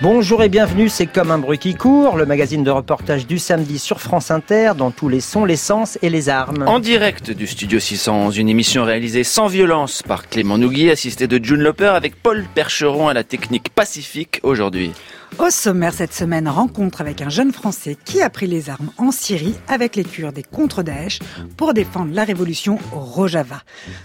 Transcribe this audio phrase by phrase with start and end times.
[0.00, 3.80] Bonjour et bienvenue, c'est Comme un bruit qui court, le magazine de reportage du samedi
[3.80, 6.62] sur France Inter, dans tous les sons, les sens et les armes.
[6.68, 11.44] En direct du Studio 611, une émission réalisée sans violence par Clément Nougui, assisté de
[11.44, 14.92] June Loper avec Paul Percheron à la technique pacifique aujourd'hui.
[15.40, 19.10] Au sommaire cette semaine, rencontre avec un jeune Français qui a pris les armes en
[19.10, 21.18] Syrie avec les Kurdes et contre Daesh
[21.56, 23.62] pour défendre la révolution au Rojava.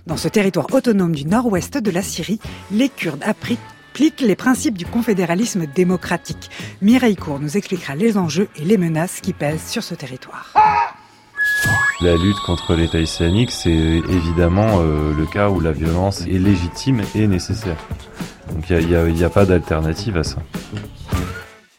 [0.07, 2.39] Dans ce territoire autonome du nord-ouest de la Syrie,
[2.71, 3.23] les Kurdes
[3.93, 6.49] appliquent les principes du confédéralisme démocratique.
[6.81, 10.51] Mireille Cour nous expliquera les enjeux et les menaces qui pèsent sur ce territoire.
[12.01, 17.03] La lutte contre l'État islamique, c'est évidemment euh, le cas où la violence est légitime
[17.13, 17.77] et nécessaire.
[18.51, 20.37] Donc il n'y a, a pas d'alternative à ça.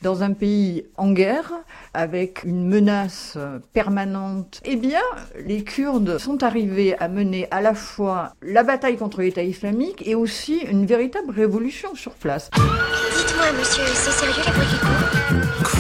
[0.02, 1.50] Dans un pays en guerre,
[1.94, 3.38] avec une menace
[3.72, 5.00] permanente, eh bien,
[5.46, 10.14] les Kurdes sont arrivés à mener à la fois la bataille contre l'État islamique et
[10.14, 12.50] aussi une véritable révolution sur place.
[12.54, 15.73] Dites-moi, monsieur, c'est sérieux la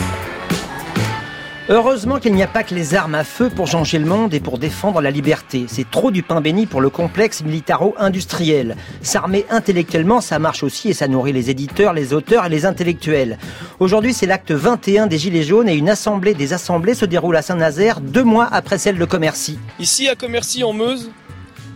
[1.70, 4.40] Heureusement qu'il n'y a pas que les armes à feu pour changer le monde et
[4.40, 5.64] pour défendre la liberté.
[5.66, 8.76] C'est trop du pain béni pour le complexe militaro-industriel.
[9.00, 13.38] S'armer intellectuellement, ça marche aussi et ça nourrit les éditeurs, les auteurs et les intellectuels.
[13.80, 17.40] Aujourd'hui, c'est l'acte 21 des Gilets jaunes et une assemblée des assemblées se déroule à
[17.40, 19.58] Saint-Nazaire deux mois après celle de Commercy.
[19.78, 21.10] Ici, à Commercy, en Meuse,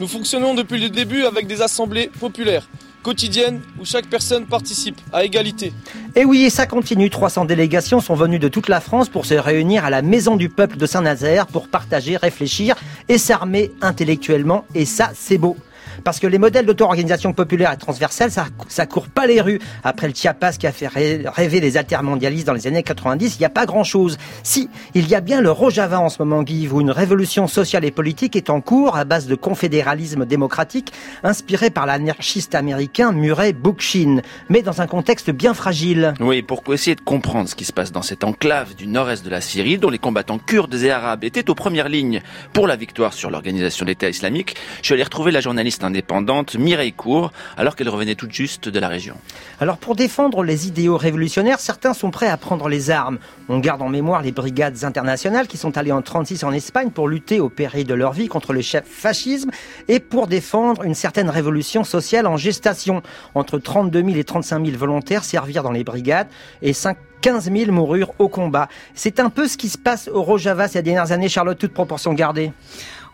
[0.01, 2.69] nous fonctionnons depuis le début avec des assemblées populaires
[3.03, 5.73] quotidienne où chaque personne participe à égalité.
[6.15, 7.11] Et oui, et ça continue.
[7.11, 10.49] 300 délégations sont venues de toute la France pour se réunir à la Maison du
[10.49, 12.77] Peuple de Saint-Nazaire pour partager, réfléchir
[13.09, 14.65] et s'armer intellectuellement.
[14.75, 15.57] Et ça, c'est beau.
[16.05, 19.61] Parce que les modèles d'auto-organisation populaire et transversale, ça, ça court pas les rues.
[19.85, 23.45] Après le Chiapas qui a fait rêver les altermondialistes dans les années 90, il n'y
[23.45, 24.19] a pas grand chose.
[24.43, 27.85] Si, il y a bien le Rojava en ce moment, Guy, où une révolution sociale
[27.85, 33.53] et politique est en cours à base de confédéralisme démocratique, inspiré par l'anarchiste américain Murray
[33.53, 36.15] Bookchin, mais dans un contexte bien fragile.
[36.21, 39.31] Oui, pour essayer de comprendre ce qui se passe dans cette enclave du nord-est de
[39.31, 42.23] la Syrie, dont les combattants kurdes et arabes étaient aux premières lignes
[42.53, 46.93] pour la victoire sur l'organisation d'État islamique, je suis allé retrouver la journaliste indépendante Mireille
[46.93, 49.17] Cour, alors qu'elle revenait tout juste de la région.
[49.61, 53.19] Alors pour défendre les idéaux révolutionnaires, certains sont prêts à prendre les armes.
[53.49, 57.09] On garde en mémoire les brigades internationales qui sont allées en 36 en Espagne pour
[57.09, 59.51] lutter au péril de leur vie contre le chef fascisme
[59.89, 63.03] et pour défendre une certaine révolution sociale en gestation.
[63.35, 66.29] Entre 32 000 et 35 000 volontaires servirent dans les brigades
[66.63, 68.69] et 5 15 000 moururent au combat.
[68.95, 72.15] C'est un peu ce qui se passe au Rojava ces dernières années, Charlotte, toute proportion
[72.15, 72.53] gardée.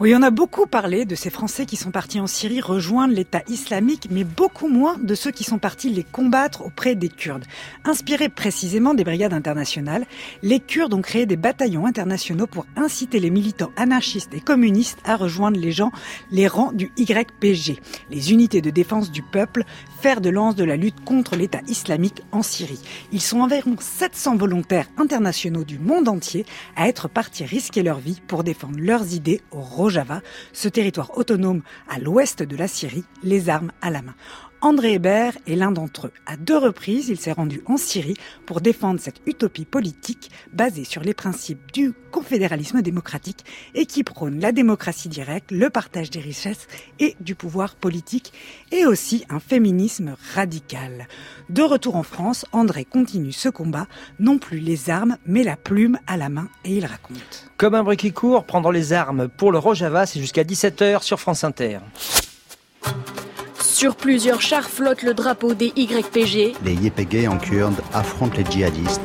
[0.00, 3.42] Oui, on a beaucoup parlé de ces Français qui sont partis en Syrie rejoindre l'État
[3.46, 7.44] islamique, mais beaucoup moins de ceux qui sont partis les combattre auprès des Kurdes.
[7.84, 10.04] Inspirés précisément des brigades internationales,
[10.42, 15.14] les Kurdes ont créé des bataillons internationaux pour inciter les militants anarchistes et communistes à
[15.14, 15.92] rejoindre les gens,
[16.32, 17.78] les rangs du YPG,
[18.10, 19.62] les unités de défense du peuple,
[20.04, 22.82] de lance de la lutte contre l'État islamique en Syrie.
[23.10, 26.44] Ils sont environ 700 volontaires internationaux du monde entier
[26.76, 30.20] à être partis risquer leur vie pour défendre leurs idées au Rojava,
[30.52, 34.14] ce territoire autonome à l'ouest de la Syrie, les armes à la main.
[34.60, 36.12] André Hébert est l'un d'entre eux.
[36.26, 38.16] À deux reprises, il s'est rendu en Syrie
[38.46, 43.44] pour défendre cette utopie politique basée sur les principes du confédéralisme démocratique
[43.74, 46.66] et qui prône la démocratie directe, le partage des richesses
[46.98, 48.32] et du pouvoir politique
[48.72, 51.08] et aussi un féminisme radical.
[51.50, 53.86] De retour en France, André continue ce combat,
[54.18, 57.50] non plus les armes, mais la plume à la main et il raconte.
[57.56, 61.44] Comme un bruit court, prendre les armes pour le Rojava, c'est jusqu'à 17h sur France
[61.44, 61.78] Inter.
[63.74, 66.54] Sur plusieurs chars flotte le drapeau des YPG.
[66.64, 69.00] Les YPG en kurde affrontent les djihadistes.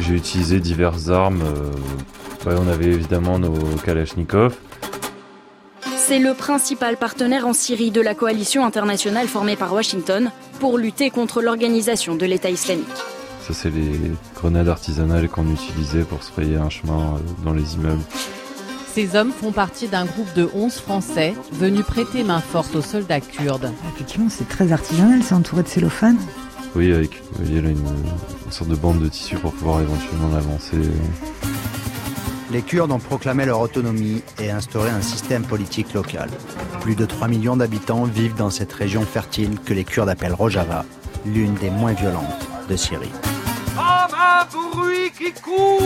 [0.00, 1.42] J'ai utilisé diverses armes.
[1.42, 3.54] Euh, on avait évidemment nos
[3.84, 4.56] Kalachnikov.
[5.96, 11.10] C'est le principal partenaire en Syrie de la coalition internationale formée par Washington pour lutter
[11.10, 12.88] contre l'organisation de l'État islamique.
[13.46, 17.76] Ça, c'est les grenades artisanales qu'on utilisait pour se frayer un chemin euh, dans les
[17.76, 18.02] immeubles.
[18.92, 23.20] Ces hommes font partie d'un groupe de 11 Français venus prêter main forte aux soldats
[23.20, 23.70] kurdes.
[23.94, 26.18] Effectivement, c'est très artisanal, c'est entouré de cellophane.
[26.74, 30.28] Oui, avec il y a une, une, sorte de bande de tissu pour pouvoir éventuellement
[30.34, 30.76] l'avancer.
[32.50, 36.28] Les Kurdes ont proclamé leur autonomie et instauré un système politique local.
[36.80, 40.84] Plus de 3 millions d'habitants vivent dans cette région fertile que les Kurdes appellent Rojava,
[41.24, 43.12] l'une des moins violentes de Syrie.
[43.76, 44.44] Comme un
[44.74, 45.80] bruit qui court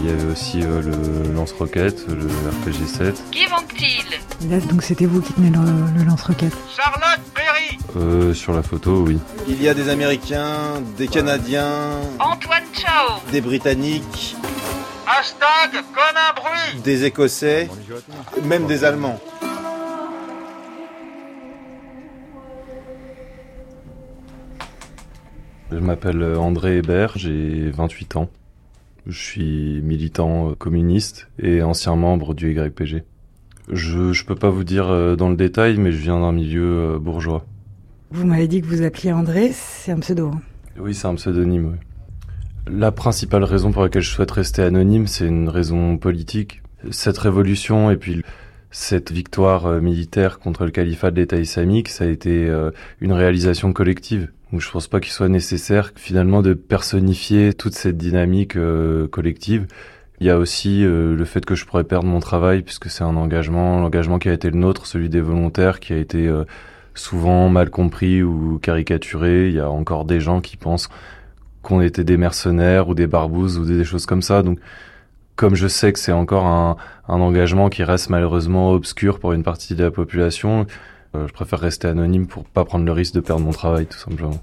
[0.00, 3.14] Il y avait aussi euh, le lance-roquette, le RPG-7.
[3.30, 5.58] Qui manque-t-il Là, donc c'était vous qui tenez le,
[5.98, 6.52] le lance-roquette.
[6.76, 9.18] Charlotte Perry Euh, sur la photo, oui.
[9.48, 14.36] Il y a des Américains, des Canadiens, Antoine Chao des Britanniques,
[15.06, 17.68] Hashtag comme un bruit des Écossais,
[18.44, 19.20] même des Allemands.
[25.74, 28.30] Je m'appelle André Hébert, j'ai 28 ans.
[29.06, 33.02] Je suis militant euh, communiste et ancien membre du YPG.
[33.72, 36.94] Je, je peux pas vous dire euh, dans le détail, mais je viens d'un milieu
[36.94, 37.44] euh, bourgeois.
[38.12, 40.28] Vous m'avez dit que vous appeliez André, c'est un pseudo.
[40.28, 40.40] hein.
[40.78, 42.72] Oui, c'est un pseudonyme, oui.
[42.72, 46.62] La principale raison pour laquelle je souhaite rester anonyme, c'est une raison politique.
[46.92, 48.22] Cette révolution et puis
[48.70, 53.12] cette victoire euh, militaire contre le califat de l'État islamique, ça a été euh, une
[53.12, 54.30] réalisation collective.
[54.54, 59.66] Donc je pense pas qu'il soit nécessaire finalement de personnifier toute cette dynamique euh, collective.
[60.20, 63.02] Il y a aussi euh, le fait que je pourrais perdre mon travail puisque c'est
[63.02, 66.44] un engagement, l'engagement qui a été le nôtre, celui des volontaires, qui a été euh,
[66.94, 69.48] souvent mal compris ou caricaturé.
[69.48, 70.88] Il y a encore des gens qui pensent
[71.62, 74.44] qu'on était des mercenaires ou des barbouzes ou des, des choses comme ça.
[74.44, 74.60] Donc,
[75.34, 76.76] comme je sais que c'est encore un,
[77.08, 80.64] un engagement qui reste malheureusement obscur pour une partie de la population,
[81.14, 84.42] je préfère rester anonyme pour pas prendre le risque de perdre mon travail, tout simplement.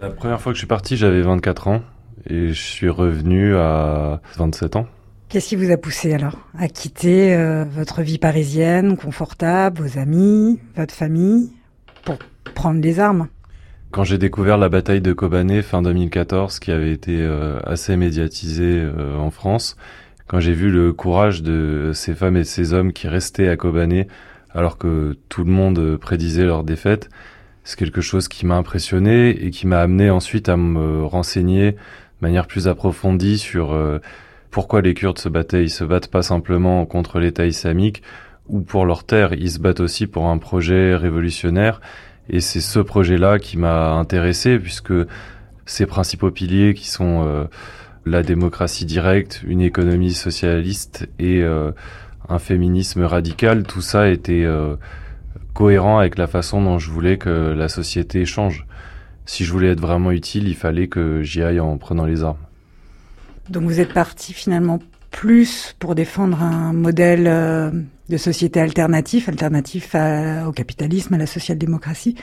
[0.00, 1.82] La première fois que je suis parti, j'avais 24 ans
[2.28, 4.86] et je suis revenu à 27 ans.
[5.28, 10.60] Qu'est-ce qui vous a poussé alors à quitter euh, votre vie parisienne, confortable, vos amis,
[10.76, 11.50] votre famille,
[12.04, 12.18] pour
[12.54, 13.28] prendre les armes?
[13.90, 18.80] Quand j'ai découvert la bataille de Kobané fin 2014, qui avait été euh, assez médiatisée
[18.80, 19.76] euh, en France,
[20.26, 23.56] quand j'ai vu le courage de ces femmes et de ces hommes qui restaient à
[23.56, 24.06] Kobané
[24.54, 27.10] alors que tout le monde prédisait leur défaite,
[27.64, 31.78] c'est quelque chose qui m'a impressionné et qui m'a amené ensuite à me renseigner de
[32.20, 33.98] manière plus approfondie sur euh,
[34.50, 35.64] pourquoi les Kurdes se battaient.
[35.64, 38.02] Ils se battent pas simplement contre l'État islamique
[38.48, 41.80] ou pour leur terre, ils se battent aussi pour un projet révolutionnaire.
[42.28, 44.92] Et c'est ce projet-là qui m'a intéressé puisque
[45.66, 47.44] ces principaux piliers qui sont euh,
[48.04, 51.72] la démocratie directe, une économie socialiste et euh,
[52.28, 54.76] un féminisme radical, tout ça était euh,
[55.52, 58.66] cohérent avec la façon dont je voulais que la société change.
[59.26, 62.36] Si je voulais être vraiment utile, il fallait que j'y aille en prenant les armes.
[63.48, 64.78] Donc vous êtes parti finalement
[65.10, 67.70] plus pour défendre un modèle euh,
[68.08, 72.16] de société alternatif, alternatif à- au capitalisme, à la social-démocratie,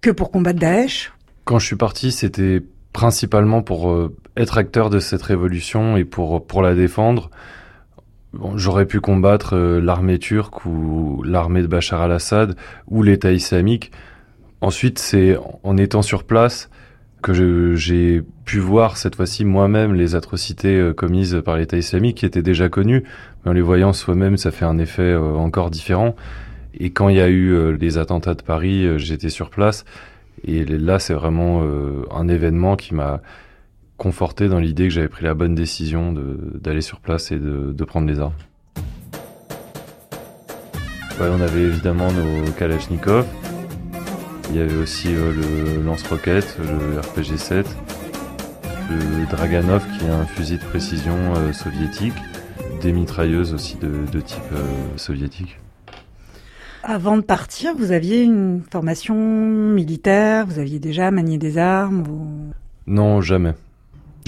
[0.00, 1.12] que pour combattre Daesh?
[1.44, 6.46] Quand je suis parti, c'était principalement pour euh, être acteur de cette révolution et pour,
[6.46, 7.30] pour la défendre.
[8.56, 13.90] J'aurais pu combattre euh, l'armée turque ou l'armée de Bachar al-Assad ou l'État islamique.
[14.60, 16.68] Ensuite, c'est en étant sur place
[17.22, 22.26] que j'ai pu voir cette fois-ci moi-même les atrocités euh, commises par l'État islamique qui
[22.26, 23.02] étaient déjà connues,
[23.44, 26.14] mais en les voyant soi-même, ça fait un effet euh, encore différent.
[26.74, 29.84] Et quand il y a eu les attentats de Paris, j'étais sur place.
[30.44, 31.64] Et là, c'est vraiment
[32.14, 33.20] un événement qui m'a
[33.98, 36.14] conforté dans l'idée que j'avais pris la bonne décision
[36.54, 38.32] d'aller sur place et de, de prendre les armes.
[41.20, 43.26] Ouais, on avait évidemment nos Kalachnikov.
[44.50, 45.32] Il y avait aussi euh,
[45.76, 47.64] le lance-roquette, le RPG-7,
[48.90, 52.14] le Draganov qui est un fusil de précision euh, soviétique,
[52.80, 54.62] des mitrailleuses aussi de, de type euh,
[54.96, 55.58] soviétique.
[56.84, 62.02] Avant de partir, vous aviez une formation militaire, vous aviez déjà manié des armes.
[62.04, 62.52] vous-
[62.86, 63.54] Non, jamais.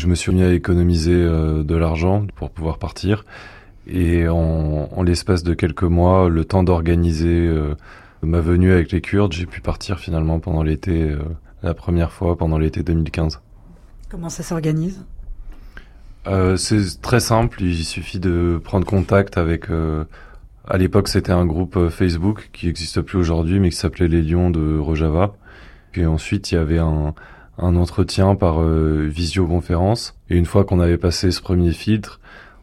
[0.00, 3.26] Je me suis mis à économiser euh, de l'argent pour pouvoir partir.
[3.86, 7.74] Et en, en l'espace de quelques mois, le temps d'organiser euh,
[8.22, 11.18] ma venue avec les Kurdes, j'ai pu partir finalement pendant l'été, euh,
[11.62, 13.42] la première fois pendant l'été 2015.
[14.10, 15.04] Comment ça s'organise?
[16.26, 19.68] Euh, c'est très simple, il suffit de prendre contact avec...
[19.68, 20.04] euh,
[20.66, 24.48] à l'époque, c'était un groupe Facebook qui n'existe plus aujourd'hui, mais qui s'appelait Les Lions
[24.48, 25.34] de Rojava.
[25.92, 27.12] Puis ensuite, il y avait un,
[27.60, 30.14] un entretien par euh, visioconférence.
[30.28, 32.20] Et une fois qu'on avait passé ce premier filtre,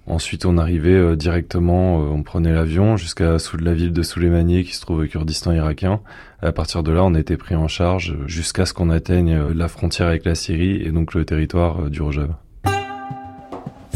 [0.08, 4.64] ensuite on arrivait euh, directement, euh, on prenait l'avion jusqu'à sous la ville de Souleymanie
[4.64, 6.02] qui se trouve au Kurdistan irakien.
[6.42, 10.08] À partir de là, on était pris en charge jusqu'à ce qu'on atteigne la frontière
[10.08, 12.40] avec la Syrie et donc le territoire du Rojava.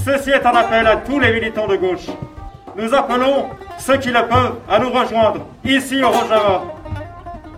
[0.03, 2.07] Ceci est un appel à tous les militants de gauche.
[2.75, 3.45] Nous appelons
[3.77, 6.63] ceux qui le peuvent à nous rejoindre ici au Rojava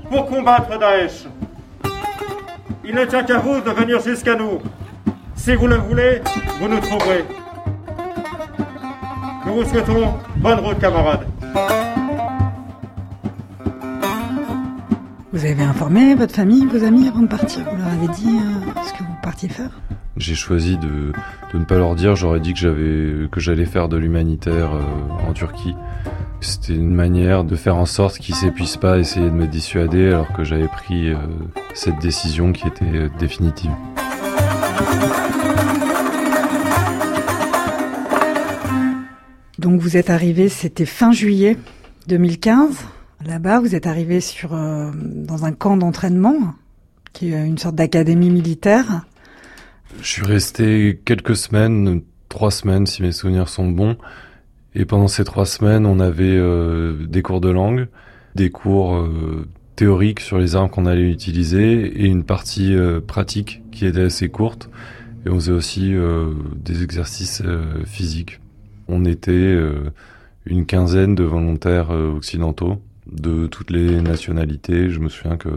[0.10, 1.26] pour combattre Daesh.
[2.86, 4.60] Il ne tient qu'à vous de venir jusqu'à nous.
[5.36, 6.22] Si vous le voulez,
[6.60, 7.24] vous nous trouverez.
[9.46, 11.26] Nous vous souhaitons bonne route, camarades.
[15.32, 18.82] Vous avez informé votre famille, vos amis avant de partir Vous leur avez dit euh,
[18.86, 19.72] ce que vous partiez faire
[20.16, 21.12] J'ai choisi de,
[21.54, 25.28] de, ne pas leur dire, j'aurais dit que j'avais que j'allais faire de l'humanitaire euh,
[25.28, 25.76] en Turquie.
[26.44, 30.34] C'était une manière de faire en sorte qu'ils s'épuisent pas essayer de me dissuader alors
[30.34, 31.16] que j'avais pris euh,
[31.74, 33.72] cette décision qui était euh, définitive.
[39.58, 41.58] Donc vous êtes arrivé, c'était fin juillet
[42.08, 42.76] 2015.
[43.26, 46.56] Là-bas, vous êtes arrivé sur euh, dans un camp d'entraînement
[47.14, 49.06] qui est une sorte d'académie militaire.
[50.02, 53.96] Je suis resté quelques semaines, trois semaines si mes souvenirs sont bons.
[54.76, 57.88] Et pendant ces trois semaines, on avait euh, des cours de langue,
[58.36, 63.62] des cours euh, théoriques sur les armes qu'on allait utiliser et une partie euh, pratique
[63.72, 64.70] qui était assez courte.
[65.26, 68.40] Et on faisait aussi euh, des exercices euh, physiques.
[68.88, 69.58] On était
[70.46, 74.90] une quinzaine de volontaires occidentaux de toutes les nationalités.
[74.90, 75.50] Je me souviens que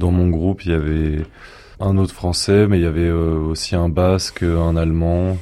[0.00, 1.22] dans mon groupe, il y avait
[1.78, 5.36] un autre français, mais il y avait aussi un basque, un allemand,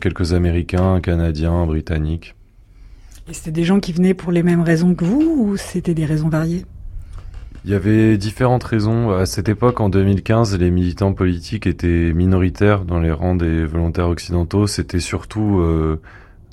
[0.00, 2.34] quelques Américains, un Canadien, un Britannique.
[3.28, 6.04] Et c'était des gens qui venaient pour les mêmes raisons que vous ou c'était des
[6.04, 6.64] raisons variées?
[7.64, 9.10] Il y avait différentes raisons.
[9.10, 14.08] À cette époque, en 2015, les militants politiques étaient minoritaires dans les rangs des volontaires
[14.08, 14.66] occidentaux.
[14.66, 16.00] C'était surtout euh,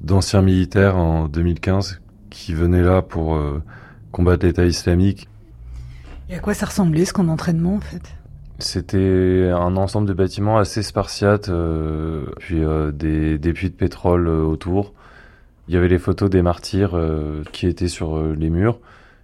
[0.02, 3.64] d'anciens militaires en 2015 qui venaient là pour euh,
[4.12, 5.30] combattre l'État islamique.
[6.30, 8.04] Et à quoi ça ressemblait ce camp d'entraînement en fait?
[8.60, 14.42] C'était un ensemble de bâtiments assez spartiates, euh, puis euh, des, puits de pétrole euh,
[14.42, 14.94] autour.
[15.68, 16.98] Il y avait les photos des martyrs
[17.52, 18.80] qui étaient sur les murs.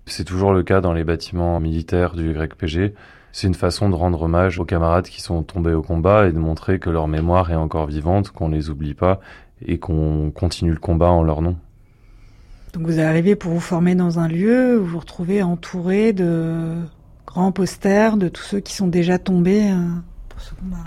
[0.06, 2.94] C'est toujours le cas dans les bâtiments militaires du YPG.
[3.32, 6.40] C'est une façon de rendre hommage aux camarades qui sont tombés au combat et de
[6.40, 9.22] montrer que leur mémoire est encore vivante, qu'on les oublie pas
[9.66, 11.56] et qu'on continue le combat en leur nom.
[12.74, 16.76] Donc vous arrivez pour vous former dans un lieu, vous vous retrouvez entouré de
[17.26, 19.78] grands posters de tous ceux qui sont déjà tombés euh,
[20.30, 20.84] pour ce combat.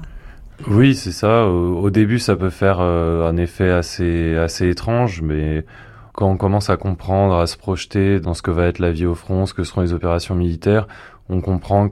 [0.68, 1.46] Oui, c'est ça.
[1.46, 5.64] Au, début, ça peut faire euh, un effet assez, assez étrange, mais
[6.12, 9.04] quand on commence à comprendre, à se projeter dans ce que va être la vie
[9.04, 10.88] au front, ce que seront les opérations militaires,
[11.28, 11.90] on comprend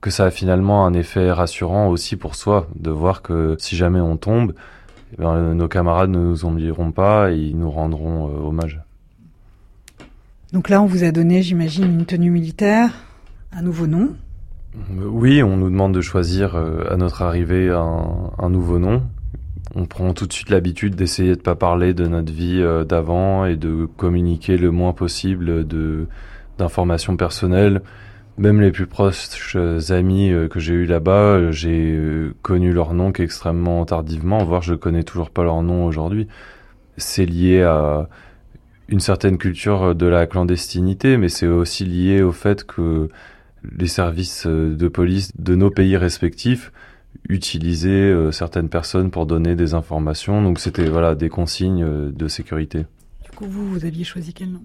[0.00, 4.00] que ça a finalement un effet rassurant aussi pour soi, de voir que si jamais
[4.00, 4.54] on tombe,
[5.12, 8.80] eh bien, nos camarades ne nous oublieront pas et ils nous rendront euh, hommage.
[10.52, 12.92] Donc là, on vous a donné, j'imagine, une tenue militaire,
[13.56, 14.10] un nouveau nom?
[14.98, 19.02] Oui, on nous demande de choisir euh, à notre arrivée un, nouveau nom.
[19.76, 22.84] On prend tout de suite l'habitude d'essayer de ne pas parler de notre vie euh,
[22.84, 26.06] d'avant et de communiquer le moins possible de
[26.58, 27.82] d'informations personnelles.
[28.38, 29.56] Même les plus proches
[29.90, 31.96] amis euh, que j'ai eu là-bas, j'ai
[32.42, 36.26] connu leur nom qu'extrêmement tardivement, voire je connais toujours pas leur nom aujourd'hui.
[36.96, 38.08] C'est lié à
[38.88, 43.08] une certaine culture de la clandestinité, mais c'est aussi lié au fait que
[43.76, 46.72] les services de police de nos pays respectifs
[47.28, 50.42] utilisaient euh, certaines personnes pour donner des informations.
[50.42, 52.86] Donc c'était voilà des consignes euh, de sécurité.
[53.24, 54.62] Du coup, vous, vous aviez choisi quel nom?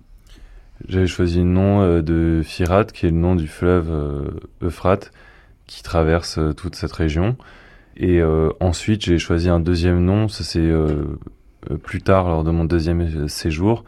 [0.87, 3.91] J'avais choisi le nom euh, de Firat, qui est le nom du fleuve
[4.61, 5.11] Euphrate
[5.67, 7.37] qui traverse toute cette région.
[7.95, 8.23] Et
[8.59, 10.29] ensuite, j'ai choisi un deuxième nom.
[10.29, 10.71] Ça c'est
[11.83, 13.83] plus tard lors de mon deuxième séjour,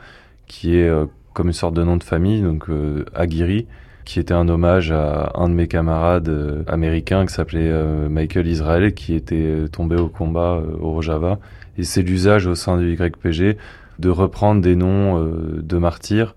[0.45, 0.91] qui est
[1.33, 2.67] comme une sorte de nom de famille, donc
[3.15, 3.63] Aguirre
[4.05, 8.47] qui était un hommage à un de mes camarades euh, américains qui s'appelait euh, Michael
[8.47, 11.39] Israel, qui était tombé au combat euh, au Rojava.
[11.77, 13.57] Et c'est l'usage au sein du YPG
[13.99, 16.35] de reprendre des noms de martyrs,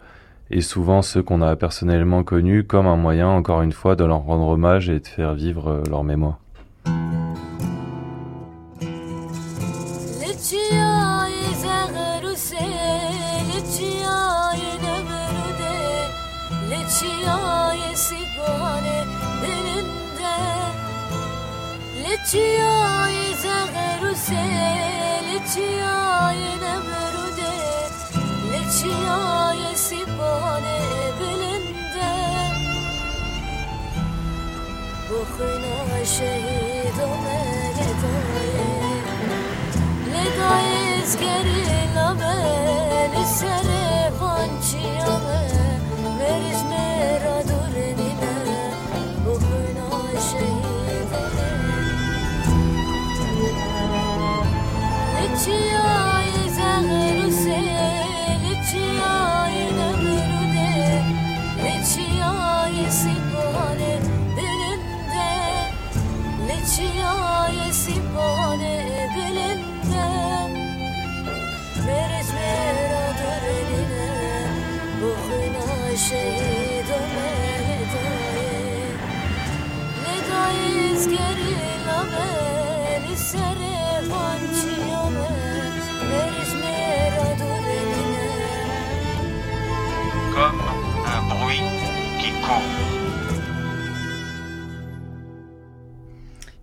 [0.50, 4.18] et souvent ceux qu'on a personnellement connus, comme un moyen, encore une fois, de leur
[4.18, 6.38] rendre hommage et de faire vivre leur mémoire.
[18.08, 18.99] sigane
[19.52, 20.37] elinde
[22.02, 24.44] Letiyaye zeheruse
[25.26, 27.52] Letiyaye nemrude
[28.50, 30.78] Letiyaye sigane
[31.20, 32.12] belinde.
[35.08, 37.40] Bukhina şehid ome
[37.76, 38.66] ledaye
[40.12, 42.37] Ledaye ezgeri lame
[43.14, 45.42] Lisere vançiyame
[46.18, 46.93] Verizme
[55.44, 55.74] 心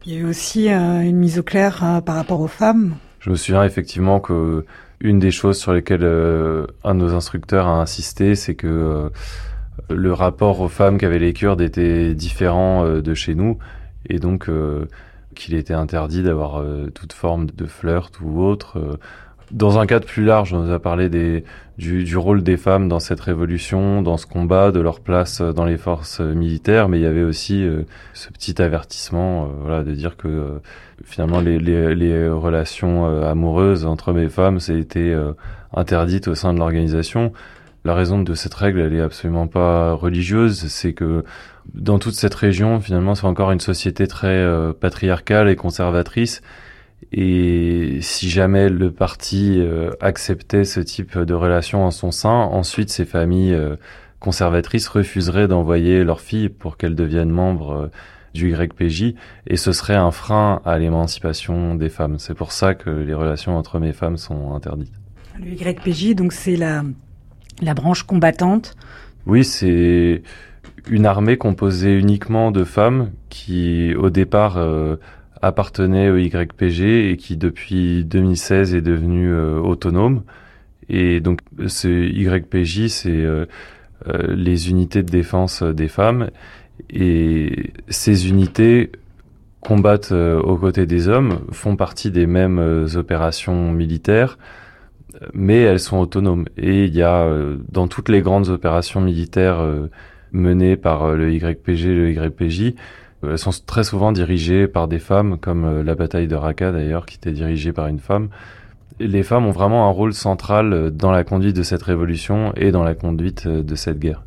[0.06, 2.96] Il y a eu aussi euh, une mise au clair euh, par rapport aux femmes.
[3.20, 4.66] Je me souviens effectivement que
[5.00, 9.10] une des choses sur lesquelles euh, un de nos instructeurs a insisté, c'est que euh,
[9.90, 13.58] le rapport aux femmes qu'avaient les Kurdes était différent euh, de chez nous,
[14.10, 14.86] et donc euh,
[15.36, 19.00] qu'il était interdit d'avoir euh, toute forme de flirt ou autre.
[19.52, 21.44] Dans un cadre plus large, on nous a parlé des,
[21.78, 25.66] du, du rôle des femmes dans cette révolution, dans ce combat, de leur place dans
[25.66, 29.92] les forces militaires, mais il y avait aussi euh, ce petit avertissement, euh, voilà, de
[29.92, 30.60] dire que euh,
[31.04, 35.14] finalement les, les, les relations amoureuses entre hommes et femmes, c'était
[35.74, 37.34] interdite au sein de l'organisation.
[37.84, 41.24] La raison de cette règle, elle est absolument pas religieuse, c'est que
[41.74, 44.48] dans toute cette région, finalement, c'est encore une société très
[44.80, 46.44] patriarcale et conservatrice.
[47.12, 52.90] Et si jamais le parti euh, acceptait ce type de relation en son sein, ensuite
[52.90, 53.76] ces familles euh,
[54.20, 57.88] conservatrices refuseraient d'envoyer leurs filles pour qu'elles deviennent membres euh,
[58.34, 59.16] du YPJ,
[59.48, 62.18] et ce serait un frein à l'émancipation des femmes.
[62.18, 64.94] C'est pour ça que les relations entre hommes et femmes sont interdites.
[65.38, 66.84] Le YPJ, donc c'est la,
[67.62, 68.76] la branche combattante.
[69.26, 70.22] Oui, c'est
[70.90, 74.58] une armée composée uniquement de femmes qui, au départ,
[75.42, 80.24] appartenaient au YPG et qui, depuis 2016, est devenue euh, autonome.
[80.90, 83.46] Et donc, ce YPJ, c'est euh,
[84.08, 86.30] euh, les unités de défense des femmes.
[86.90, 88.92] Et ces unités
[89.62, 94.40] combattent aux côtés des hommes, font partie des mêmes opérations militaires,
[95.36, 96.46] mais elles sont autonomes.
[96.58, 97.30] Et il y a
[97.70, 99.64] dans toutes les grandes opérations militaires
[100.32, 102.74] menées par le YPG le YPJ,
[103.24, 107.06] elles sont très souvent dirigées par des femmes, comme euh, la bataille de Raqqa d'ailleurs,
[107.06, 108.30] qui était dirigée par une femme.
[109.00, 112.72] Les femmes ont vraiment un rôle central euh, dans la conduite de cette révolution et
[112.72, 114.24] dans la conduite euh, de cette guerre.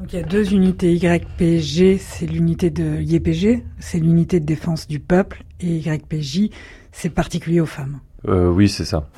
[0.00, 4.88] Donc il y a deux unités YPG, c'est l'unité de YPG, c'est l'unité de défense
[4.88, 6.48] du peuple, et YPJ,
[6.90, 8.00] c'est particulier aux femmes.
[8.26, 9.08] Euh, oui, c'est ça.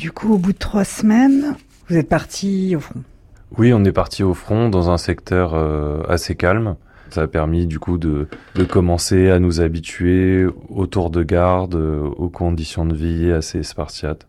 [0.00, 3.02] Du coup, au bout de trois semaines, vous êtes parti au front.
[3.58, 6.76] Oui, on est parti au front dans un secteur euh, assez calme.
[7.10, 11.74] Ça a permis du coup de, de commencer à nous habituer au tour de garde,
[11.74, 14.26] euh, aux conditions de vie assez spartiates.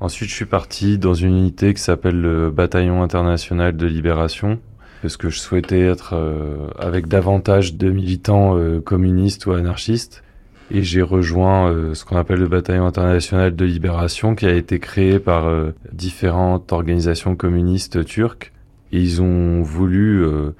[0.00, 4.58] Ensuite, je suis parti dans une unité qui s'appelle le Bataillon international de libération,
[5.00, 10.24] parce que je souhaitais être euh, avec davantage de militants communistes ou anarchistes.
[10.74, 14.78] Et j'ai rejoint euh, ce qu'on appelle le Bataillon international de libération, qui a été
[14.78, 18.52] créé par euh, différentes organisations communistes turques.
[18.90, 20.54] Et ils ont voulu euh,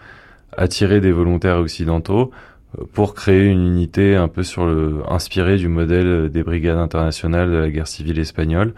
[0.56, 2.30] attirer des volontaires occidentaux
[2.78, 7.50] euh, pour créer une unité un peu sur le, inspirée du modèle des brigades internationales
[7.50, 8.74] de la guerre civile espagnole.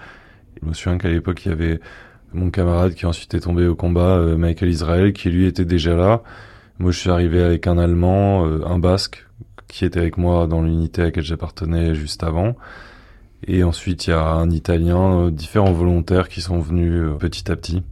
[0.63, 1.81] Je me souviens qu'à l'époque, il y avait
[2.33, 5.97] mon camarade qui ensuite est tombé au combat, euh, Michael Israel, qui lui était déjà
[5.97, 6.23] là.
[6.79, 9.24] Moi, je suis arrivé avec un Allemand, un Basque,
[9.75, 12.55] qui était avec moi dans l'unité à laquelle j'appartenais juste avant.
[13.47, 17.51] Et ensuite, il y a un Italien, euh, différents volontaires qui sont venus euh, petit
[17.51, 17.83] à petit.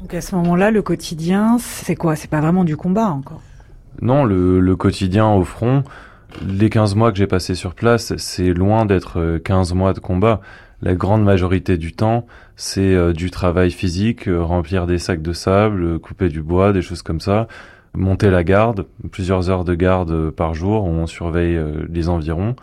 [0.00, 2.14] Donc à ce moment-là, le quotidien, c'est quoi?
[2.14, 3.40] C'est pas vraiment du combat encore?
[4.02, 5.82] Non, le, le quotidien au front,
[6.46, 10.00] les 15 mois que j'ai passés sur place, c'est loin d'être euh, 15 mois de
[10.00, 10.42] combat.
[10.82, 15.32] La grande majorité du temps, c'est euh, du travail physique, euh, remplir des sacs de
[15.32, 17.48] sable, euh, couper du bois, des choses comme ça,
[17.96, 22.54] monter la garde, plusieurs heures de garde euh, par jour, on surveille euh, les environs.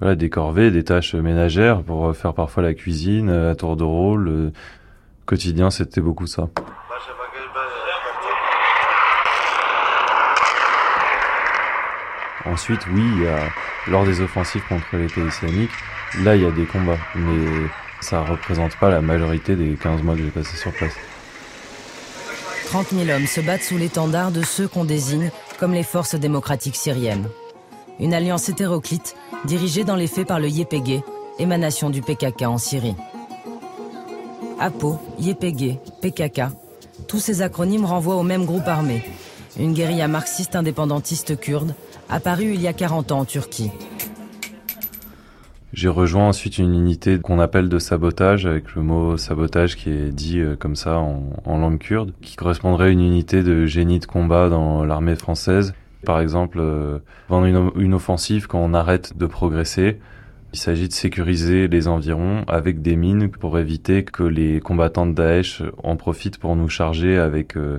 [0.00, 3.84] Voilà, des corvées, des tâches ménagères pour euh, faire parfois la cuisine à tour de
[3.84, 4.52] rôle.
[5.26, 6.48] quotidien, c'était beaucoup ça.
[12.44, 13.04] Ensuite, oui,
[13.88, 15.70] lors des offensives contre l'État islamique,
[16.24, 17.68] là, il y a des combats, mais
[18.00, 20.96] ça représente pas la majorité des 15 mois que j'ai passé sur place.
[22.72, 26.74] 30 000 hommes se battent sous l'étendard de ceux qu'on désigne comme les forces démocratiques
[26.74, 27.28] syriennes.
[28.00, 31.02] Une alliance hétéroclite dirigée dans les faits par le YPG,
[31.38, 32.96] émanation du PKK en Syrie.
[34.58, 36.44] APO, YPG, PKK,
[37.08, 39.04] tous ces acronymes renvoient au même groupe armé,
[39.58, 41.74] une guérilla marxiste indépendantiste kurde,
[42.08, 43.70] apparue il y a 40 ans en Turquie.
[45.72, 50.10] J'ai rejoint ensuite une unité qu'on appelle de sabotage, avec le mot sabotage qui est
[50.10, 53.98] dit euh, comme ça en, en langue kurde, qui correspondrait à une unité de génie
[53.98, 55.72] de combat dans l'armée française.
[56.04, 59.98] Par exemple, euh, pendant une, une offensive, quand on arrête de progresser,
[60.54, 65.14] Il s'agit de sécuriser les environs avec des mines pour éviter que les combattants de
[65.14, 67.78] Daesh en profitent pour nous charger avec euh,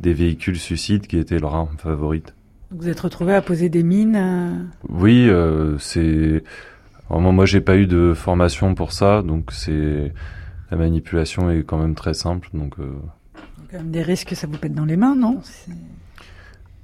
[0.00, 2.34] des véhicules suicides qui étaient leur arme favorite.
[2.72, 4.50] Vous êtes retrouvé à poser des mines euh,
[4.88, 6.42] Oui, euh, c'est.
[7.10, 10.12] Vraiment, moi, j'ai pas eu de formation pour ça, donc c'est
[10.70, 12.74] la manipulation est quand même très simple, donc.
[12.78, 12.92] euh,
[13.70, 15.40] quand même des risques que ça vous pète dans les mains, non?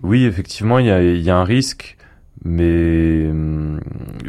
[0.03, 1.97] Oui, effectivement, il y a, y a un risque,
[2.45, 3.81] mais hum,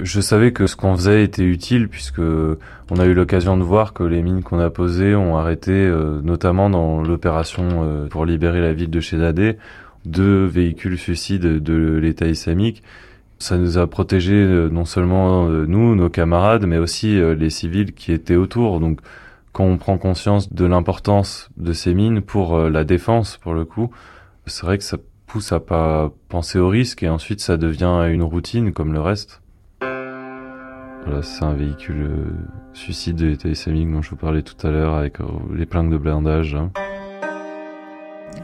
[0.02, 3.94] je savais que ce qu'on faisait était utile puisque on a eu l'occasion de voir
[3.94, 8.62] que les mines qu'on a posées ont arrêté, euh, notamment dans l'opération euh, pour libérer
[8.62, 9.58] la ville de Shedadeh,
[10.06, 12.84] deux véhicules suicides de l'État islamique.
[13.38, 17.50] Ça nous a protégé euh, non seulement euh, nous, nos camarades, mais aussi euh, les
[17.50, 18.80] civils qui étaient autour.
[18.80, 19.02] Donc,
[19.52, 23.90] quand on prend conscience de l'importance de ces mines pour la défense, pour le coup,
[24.46, 28.24] c'est vrai que ça pousse à pas penser au risque et ensuite ça devient une
[28.24, 29.42] routine comme le reste.
[29.80, 32.10] Voilà, c'est un véhicule
[32.74, 35.20] suicide de l'État dont je vous parlais tout à l'heure avec
[35.54, 36.56] les plaques de blindage.
[36.56, 36.72] hein.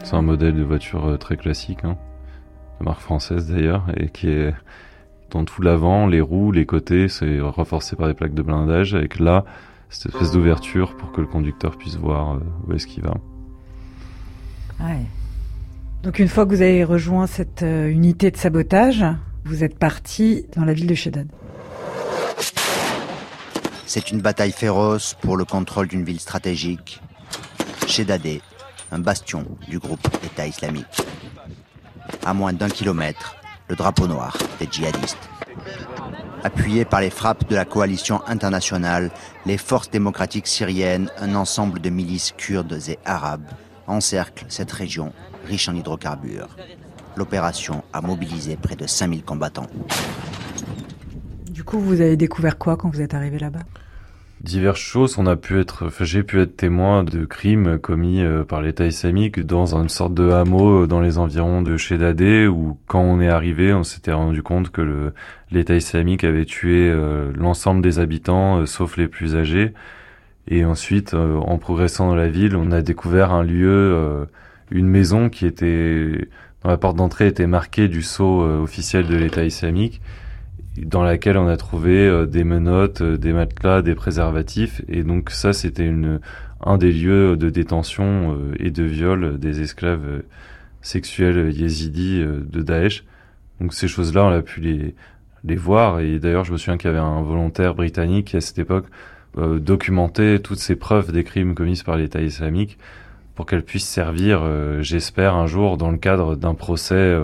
[0.02, 1.98] C'est un modèle de voiture très classique, hein,
[2.82, 4.54] marque française d'ailleurs, et qui est
[5.30, 9.18] dans tout l'avant, les roues, les côtés, c'est renforcé par des plaques de blindage, avec
[9.18, 9.44] là,
[9.88, 13.14] cette espèce d'ouverture pour que le conducteur puisse voir euh, où est-ce qu'il va.
[14.80, 15.06] Ouais.
[16.02, 19.04] Donc une fois que vous avez rejoint cette euh, unité de sabotage,
[19.44, 21.28] vous êtes parti dans la ville de Shedad.
[23.86, 27.00] C'est une bataille féroce pour le contrôle d'une ville stratégique.
[27.86, 28.40] Shedadeh,
[28.90, 31.02] un bastion du groupe État islamique.
[32.24, 33.36] À moins d'un kilomètre,
[33.68, 35.28] le drapeau noir des djihadistes.
[36.44, 39.10] Appuyés par les frappes de la coalition internationale,
[39.46, 43.48] les forces démocratiques syriennes, un ensemble de milices kurdes et arabes,
[43.86, 45.12] encerclent cette région
[45.46, 46.56] riche en hydrocarbures.
[47.16, 49.66] L'opération a mobilisé près de 5000 combattants.
[51.48, 53.60] Du coup, vous avez découvert quoi quand vous êtes arrivé là-bas?
[54.42, 55.18] Diverses choses.
[55.18, 59.40] On a pu être, j'ai pu être témoin de crimes commis euh, par l'État islamique
[59.40, 63.28] dans une sorte de hameau euh, dans les environs de Shedadeh où quand on est
[63.28, 65.12] arrivé, on s'était rendu compte que
[65.50, 69.72] l'État islamique avait tué euh, l'ensemble des habitants sauf les plus âgés.
[70.48, 74.26] Et ensuite, en progressant dans la ville, on a découvert un lieu,
[74.72, 76.28] une maison qui était,
[76.64, 80.02] dans la porte d'entrée était marquée du sceau officiel de l'État islamique
[80.78, 84.82] dans laquelle on a trouvé euh, des menottes, euh, des matelas, des préservatifs.
[84.88, 85.92] Et donc ça, c'était
[86.64, 90.22] un des lieux de détention euh, et de viol des esclaves
[90.80, 93.04] sexuels yézidis de Daesh.
[93.60, 94.94] Donc ces choses-là, on a pu les
[95.44, 95.98] les voir.
[95.98, 98.86] Et d'ailleurs, je me souviens qu'il y avait un volontaire britannique qui, à cette époque,
[99.38, 102.78] euh, documentait toutes ces preuves des crimes commis par l'État islamique
[103.34, 104.42] pour qu'elles puissent servir,
[104.82, 107.18] j'espère, un jour dans le cadre d'un procès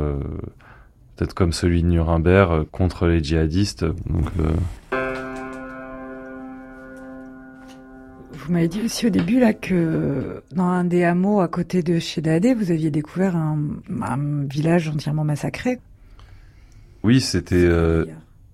[1.18, 3.85] peut-être comme celui de Nuremberg euh, contre les djihadistes.
[3.85, 4.52] Donc, euh,
[8.33, 11.98] Vous m'avez dit aussi au début là que dans un des hameaux à côté de
[11.98, 13.59] Shedadeh, vous aviez découvert un,
[14.00, 15.81] un village entièrement massacré.
[17.02, 18.07] oui, c'était euh,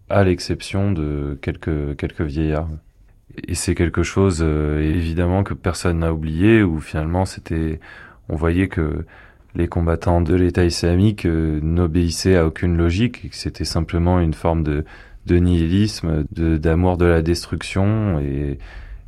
[0.09, 2.70] à l'exception de quelques quelques vieillards.
[3.46, 7.79] Et c'est quelque chose euh, évidemment que personne n'a oublié, où finalement c'était,
[8.29, 9.05] on voyait que
[9.55, 14.35] les combattants de l'État islamique euh, n'obéissaient à aucune logique, et que c'était simplement une
[14.35, 14.85] forme de,
[15.29, 18.59] nihilisme, d'amour de la destruction, et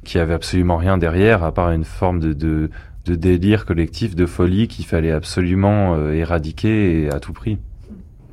[0.05, 2.71] qui avait absolument rien derrière, à part une forme de,
[3.05, 7.59] délire collectif, de folie qu'il fallait absolument euh, éradiquer à tout prix.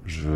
[0.05, 0.29] Je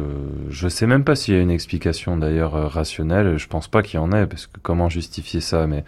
[0.49, 3.37] je sais même pas s'il y a une explication d'ailleurs euh, rationnelle.
[3.37, 5.83] Je pense pas qu'il y en ait parce que comment justifier ça Mais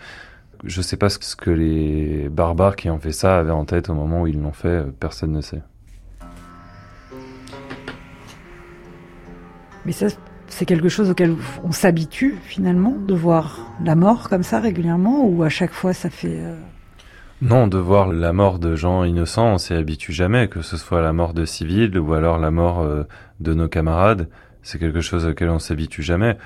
[0.65, 3.93] je sais pas ce que- les barbares qui ont fait ça avaient en tête au
[3.93, 4.84] moment où ils l'ont fait.
[4.99, 5.62] Personne ne sait.
[9.85, 10.07] Mais ça,
[10.47, 15.43] c'est quelque chose auquel on s'habitue finalement de voir la mort comme ça régulièrement ou
[15.43, 16.39] à chaque fois ça fait.
[16.41, 16.55] euh,
[17.41, 21.01] Non, de voir la mort de gens innocents, on s'y habitue jamais, que ce soit
[21.01, 23.03] la mort de civils ou alors la mort euh,
[23.39, 24.27] de nos camarades,
[24.63, 26.37] c'est quelque chose auquel on s'habitue jamais.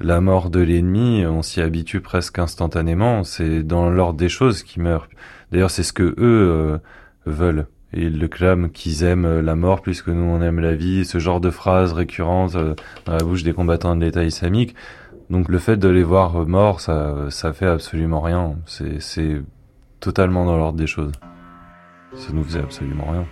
[0.00, 4.80] La mort de l'ennemi, on s'y habitue presque instantanément, c'est dans l'ordre des choses qui
[4.80, 5.08] meurent.
[5.52, 6.78] D'ailleurs, c'est ce que eux euh,
[7.26, 7.66] veulent.
[7.92, 10.74] Et ils le clament qu'ils aiment euh, la mort plus que nous on aime la
[10.74, 12.74] vie, ce genre de phrases récurrentes euh,
[13.04, 14.74] dans la bouche des combattants de l'État islamique.
[15.28, 18.56] Donc le fait de les voir euh, morts, ça, ça fait absolument rien.
[18.66, 19.42] C'est, c'est
[20.00, 21.12] totalement dans l'ordre des choses.
[22.14, 23.26] Ça nous faisait absolument rien.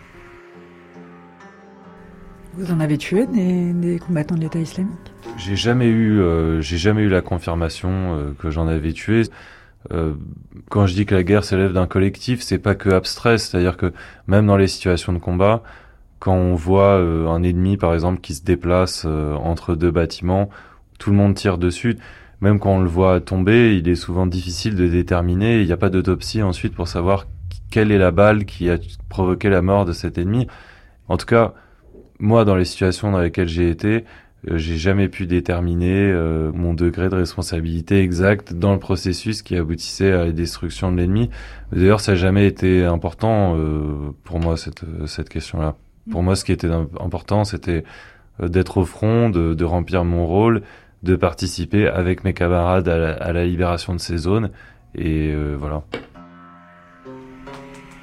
[2.54, 4.98] Vous en avez tué des, des combattants de l'État islamique?
[5.36, 9.22] J'ai jamais eu, euh, j'ai jamais eu la confirmation euh, que j'en avais tué.
[9.92, 10.14] Euh,
[10.68, 13.92] quand je dis que la guerre s'élève d'un collectif, c'est pas que abstrait, c'est-à-dire que
[14.26, 15.62] même dans les situations de combat,
[16.18, 20.50] quand on voit euh, un ennemi par exemple qui se déplace euh, entre deux bâtiments,
[20.98, 21.96] tout le monde tire dessus.
[22.40, 25.60] même quand on le voit tomber, il est souvent difficile de déterminer.
[25.60, 27.26] Il n'y a pas d'autopsie ensuite pour savoir
[27.70, 30.46] quelle est la balle qui a provoqué la mort de cet ennemi.
[31.08, 31.54] En tout cas,
[32.18, 34.04] moi, dans les situations dans lesquelles j'ai été,
[34.56, 40.12] j'ai jamais pu déterminer euh, mon degré de responsabilité exact dans le processus qui aboutissait
[40.12, 41.30] à la destruction de l'ennemi.
[41.72, 45.76] D'ailleurs, ça n'a jamais été important euh, pour moi cette cette question-là.
[46.11, 47.84] Pour moi, ce qui était important, c'était
[48.40, 50.62] d'être au front, de, remplir mon rôle,
[51.02, 54.50] de participer avec mes camarades à la libération de ces zones.
[54.94, 55.82] Et voilà.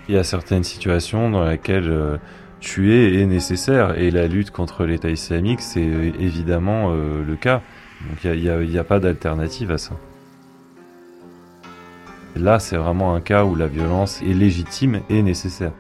[0.08, 2.20] Il y a certaines situations dans lesquelles
[2.66, 5.82] tuer est nécessaire et la lutte contre l'État islamique, c'est
[6.20, 7.62] évidemment euh, le cas.
[8.10, 9.96] Donc il n'y a, a, a, pas d'alternative à ça.
[12.36, 15.72] Là, c'est vraiment un cas où la violence est légitime et nécessaire.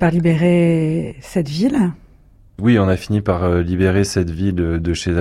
[0.00, 1.92] Par libérer cette ville
[2.58, 5.14] Oui, on a fini par euh, libérer cette ville de chez.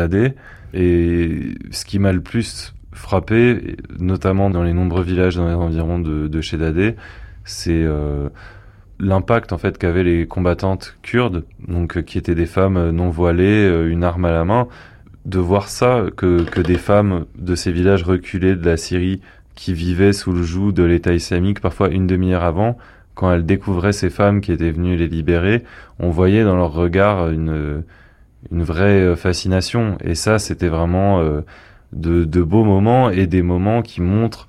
[0.73, 5.99] Et ce qui m'a le plus frappé, notamment dans les nombreux villages dans les environs
[5.99, 6.95] de, de
[7.43, 8.29] c'est euh,
[8.99, 13.85] l'impact en fait qu'avaient les combattantes kurdes, donc euh, qui étaient des femmes non voilées,
[13.89, 14.67] une arme à la main,
[15.25, 19.19] de voir ça, que, que des femmes de ces villages reculés de la Syrie
[19.55, 22.77] qui vivaient sous le joug de l'État islamique parfois une demi-heure avant,
[23.19, 25.65] quand elles découvraient ces femmes qui étaient venues les libérer,
[25.99, 27.83] on voyait dans leur regard une,
[28.49, 29.97] une vraie euh, fascination.
[30.01, 31.41] Et ça, c'était vraiment euh,
[31.91, 34.47] de, de, beaux moments et des moments qui montrent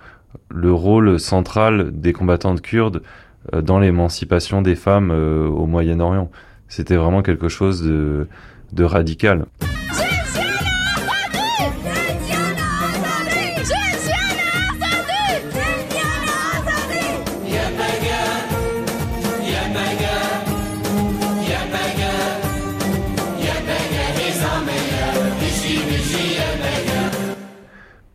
[0.51, 3.03] le rôle central des combattantes kurdes
[3.55, 6.31] euh, dans l'émancipation des femmes au Moyen-Orient.
[6.69, 8.29] C'était vraiment quelque chose de,
[8.73, 9.47] de radical.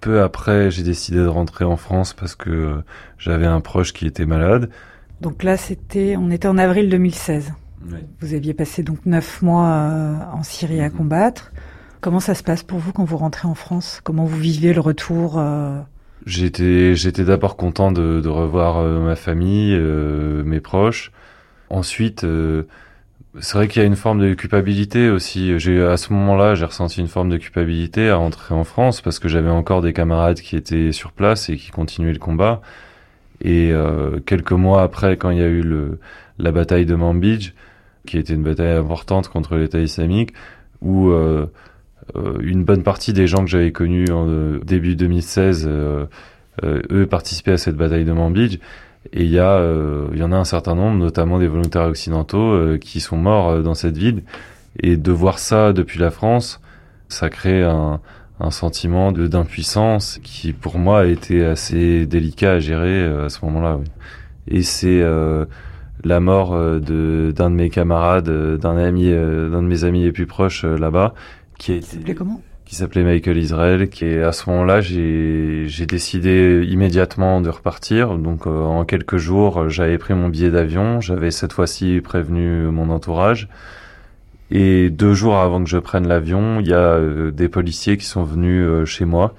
[0.06, 2.76] Peu après, j'ai décidé de rentrer en France parce que euh,
[3.18, 4.70] j'avais un proche qui était malade.
[5.20, 7.54] Donc là, c'était, on était en avril 2016.
[8.20, 10.96] Vous aviez passé donc neuf mois euh, en Syrie à mhm.
[10.96, 11.52] combattre.
[12.02, 14.00] Comment ça se passe pour vous quand vous rentrez en France?
[14.04, 15.82] Comment vous vivez le retour euh?
[16.28, 21.12] J'étais, j'étais d'abord content de, de revoir ma famille, mes proches.
[21.70, 22.26] Ensuite,
[23.40, 25.60] c'est vrai qu'il y a une forme de culpabilité aussi.
[25.60, 29.20] J'ai à ce moment-là, j'ai ressenti une forme de culpabilité à rentrer en France parce
[29.20, 32.62] que j'avais encore des camarades qui étaient sur place et qui continuaient le combat.
[33.42, 36.00] Et euh, quelques mois après, quand il y a eu le,
[36.40, 37.54] la bataille de Manbij,
[38.06, 40.34] qui était une bataille importante contre l'État islamique,
[40.82, 41.48] où euh,
[42.16, 44.28] euh, une bonne partie des gens que j'avais connus en
[44.64, 45.68] début 2016,
[46.64, 48.60] eux participaient à cette bataille de Manbij.
[49.14, 52.54] Et il y a, euh, y en a un certain nombre, notamment des volontaires occidentaux,
[52.54, 54.24] euh, qui sont morts euh, dans cette ville.
[54.82, 56.60] Et de voir ça depuis la France,
[57.08, 58.00] ça crée un,
[58.50, 63.80] sentiment d'impuissance qui, pour moi, a été assez délicat à gérer à ce moment-là.
[64.50, 65.02] Et c'est
[66.04, 70.66] la mort d'un de mes camarades, d'un ami, d'un de mes amis les plus proches
[70.66, 71.14] là-bas,
[71.58, 72.14] qui a été.
[72.14, 72.42] comment?
[72.66, 78.18] Qui s'appelait Michael Israel, qui à ce moment-là, j'ai décidé immédiatement de repartir.
[78.18, 82.90] Donc euh, en quelques jours, j'avais pris mon billet d'avion, j'avais cette fois-ci prévenu mon
[82.90, 83.48] entourage.
[84.52, 88.06] Et deux jours avant que je prenne l'avion, il y a euh, des policiers qui
[88.06, 89.34] sont venus euh, chez moi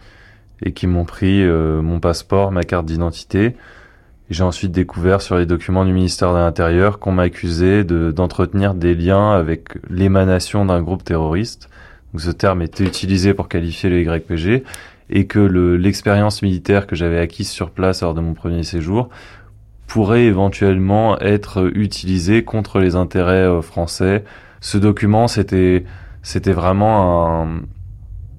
[0.62, 3.57] et qui m'ont pris mon passeport, ma carte d'identité.
[4.31, 8.95] J'ai ensuite découvert sur les documents du ministère de l'Intérieur qu'on m'accusait de, d'entretenir des
[8.95, 11.69] liens avec l'émanation d'un groupe terroriste.
[12.12, 14.64] Donc ce terme était utilisé pour qualifier le YPG
[15.11, 19.09] et que le, l'expérience militaire que j'avais acquise sur place lors de mon premier séjour
[19.87, 24.25] pourrait éventuellement être utilisée contre les intérêts euh, français.
[24.61, 25.85] Ce document, c'était,
[26.23, 27.61] c'était vraiment un,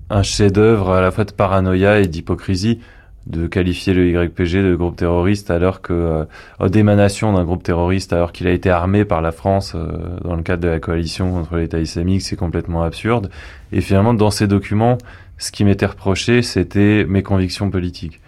[0.10, 2.80] un chef-d'œuvre à la fois de paranoïa et d'hypocrisie
[3.28, 6.26] de qualifier le YPG de groupe terroriste alors que
[6.62, 10.36] euh, d'émanation d'un groupe terroriste alors qu'il a été armé par la France euh, dans
[10.36, 13.30] le cadre de la coalition contre l'État islamique, c'est complètement absurde.
[13.72, 14.98] Et finalement, dans ces documents,
[15.38, 18.22] ce qui m'était reproché, c'était mes convictions politiques.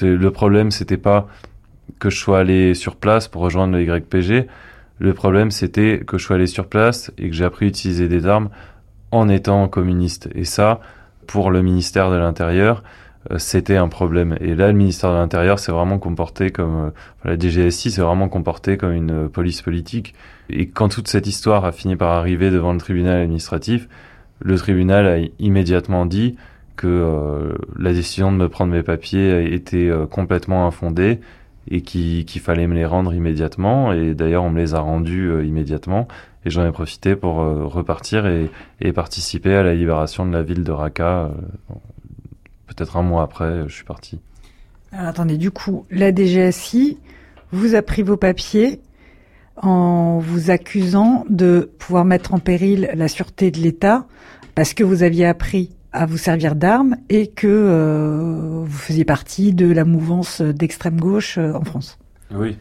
[0.00, 1.28] Le problème, c'était pas
[2.00, 4.48] que je sois allé sur place pour rejoindre le YPG.
[4.98, 8.08] Le problème, c'était que je sois allé sur place et que j'ai appris à utiliser
[8.08, 8.48] des armes
[9.12, 10.28] en étant communiste.
[10.34, 10.80] Et ça,
[11.26, 12.82] pour le ministère de l'Intérieur,
[13.38, 14.36] c'était un problème.
[14.40, 16.90] Et là, le ministère de l'Intérieur s'est vraiment comporté comme, euh,
[17.24, 20.14] la DGSI s'est vraiment comporté comme une euh, police politique.
[20.50, 23.88] Et quand toute cette histoire a fini par arriver devant le tribunal administratif,
[24.40, 26.36] le tribunal a immédiatement dit
[26.76, 31.20] que la décision de me prendre mes papiers était complètement infondée
[31.70, 33.92] et qu'il fallait me les rendre immédiatement.
[33.92, 36.08] Et d'ailleurs, on me les a rendus immédiatement.
[36.44, 40.64] Et j'en ai profité pour repartir et, et, participer à la libération de la ville
[40.64, 41.30] de Raqqa
[42.66, 44.20] peut-être un mois après, je suis parti.
[44.92, 46.98] Alors attendez, du coup, la DGSI
[47.52, 48.80] vous a pris vos papiers
[49.56, 54.06] en vous accusant de pouvoir mettre en péril la sûreté de l'État
[54.54, 59.52] parce que vous aviez appris à vous servir d'armes et que euh, vous faisiez partie
[59.52, 61.98] de la mouvance d'extrême gauche euh, en France.
[62.34, 62.56] Oui.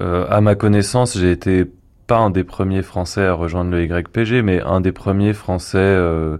[0.00, 1.66] Euh, à ma connaissance, j'ai été
[2.06, 6.38] pas un des premiers Français à rejoindre le YPG, mais un des premiers Français euh,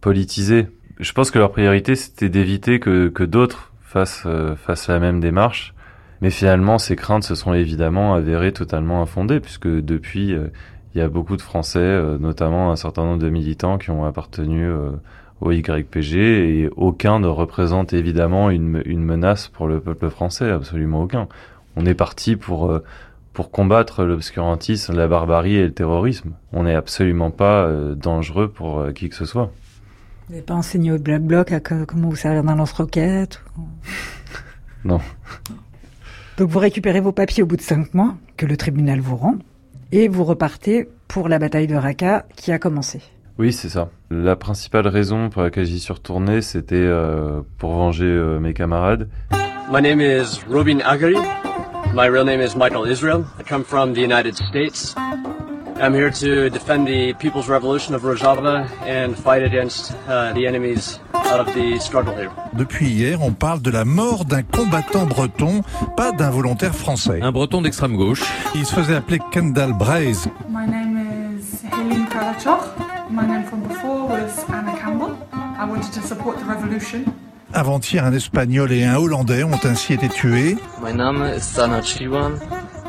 [0.00, 4.98] politisés je pense que leur priorité c'était d'éviter que, que d'autres fassent, euh, fassent la
[4.98, 5.74] même démarche.
[6.22, 10.48] Mais finalement, ces craintes se sont évidemment avérées totalement infondées, puisque depuis, euh,
[10.94, 14.06] il y a beaucoup de Français, euh, notamment un certain nombre de militants qui ont
[14.06, 14.66] appartenu
[15.42, 21.02] au YPG, et aucun ne représente évidemment une, une menace pour le peuple français, absolument
[21.02, 21.28] aucun.
[21.76, 22.80] On est parti pour
[23.34, 26.32] pour combattre l'obscurantisme, la barbarie et le terrorisme.
[26.54, 29.52] On n'est absolument pas dangereux pour qui que ce soit.
[30.28, 33.40] Vous n'avez pas enseigné au Black Bloc à comment vous servir d'un lance-roquette
[34.84, 35.00] Non.
[36.36, 39.36] Donc vous récupérez vos papiers au bout de cinq mois, que le tribunal vous rend,
[39.92, 43.00] et vous repartez pour la bataille de Raqqa qui a commencé.
[43.38, 43.88] Oui, c'est ça.
[44.10, 49.08] La principale raison pour laquelle j'y suis retourné, c'était euh, pour venger euh, mes camarades.
[49.70, 51.20] My name is Robin Agari.
[51.94, 53.24] My real name is Michael Israel.
[53.38, 54.96] I come from the United States.
[55.78, 60.98] I'm here to defend the People's Revolution of Rojava and fight against uh, the enemies
[61.12, 62.30] of the struggle here.
[62.54, 65.62] Depuis hier, on parle de la mort d'un combattant breton,
[65.96, 67.20] pas d'un volontaire français.
[67.20, 68.22] Un breton d'extrême gauche.
[68.54, 70.28] Il se faisait appeler Kendall Braze.
[70.48, 72.64] My name is Helene Kalachoch.
[73.10, 75.16] My name from before was Anna Campbell.
[75.32, 77.04] I wanted to support the revolution.
[77.52, 80.56] Avant-hier, un Espagnol et un Hollandais ont ainsi été tués.
[80.82, 82.32] Mein Name ist Sana Chiwan.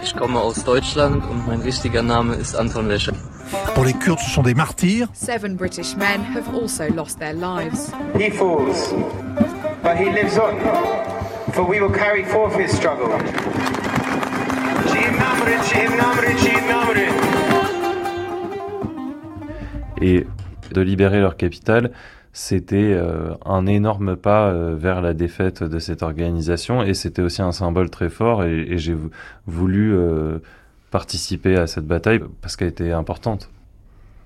[0.03, 3.13] Ich komme aus Deutschland und mein richtiger Name ist Anton Lescher.
[3.73, 5.07] Pour les Kurdes, ce sont des martyrs.
[5.13, 7.91] Seven British men have also lost their lives.
[8.17, 8.93] He falls,
[9.83, 10.59] but he lives on,
[11.53, 13.09] for we will carry forth his struggle.
[19.99, 20.27] Et
[20.73, 21.91] de libérer leur capitale,
[22.33, 27.41] c'était euh, un énorme pas euh, vers la défaite de cette organisation et c'était aussi
[27.41, 28.95] un symbole très fort et, et j'ai
[29.47, 30.39] voulu euh,
[30.91, 33.49] participer à cette bataille parce qu'elle était importante.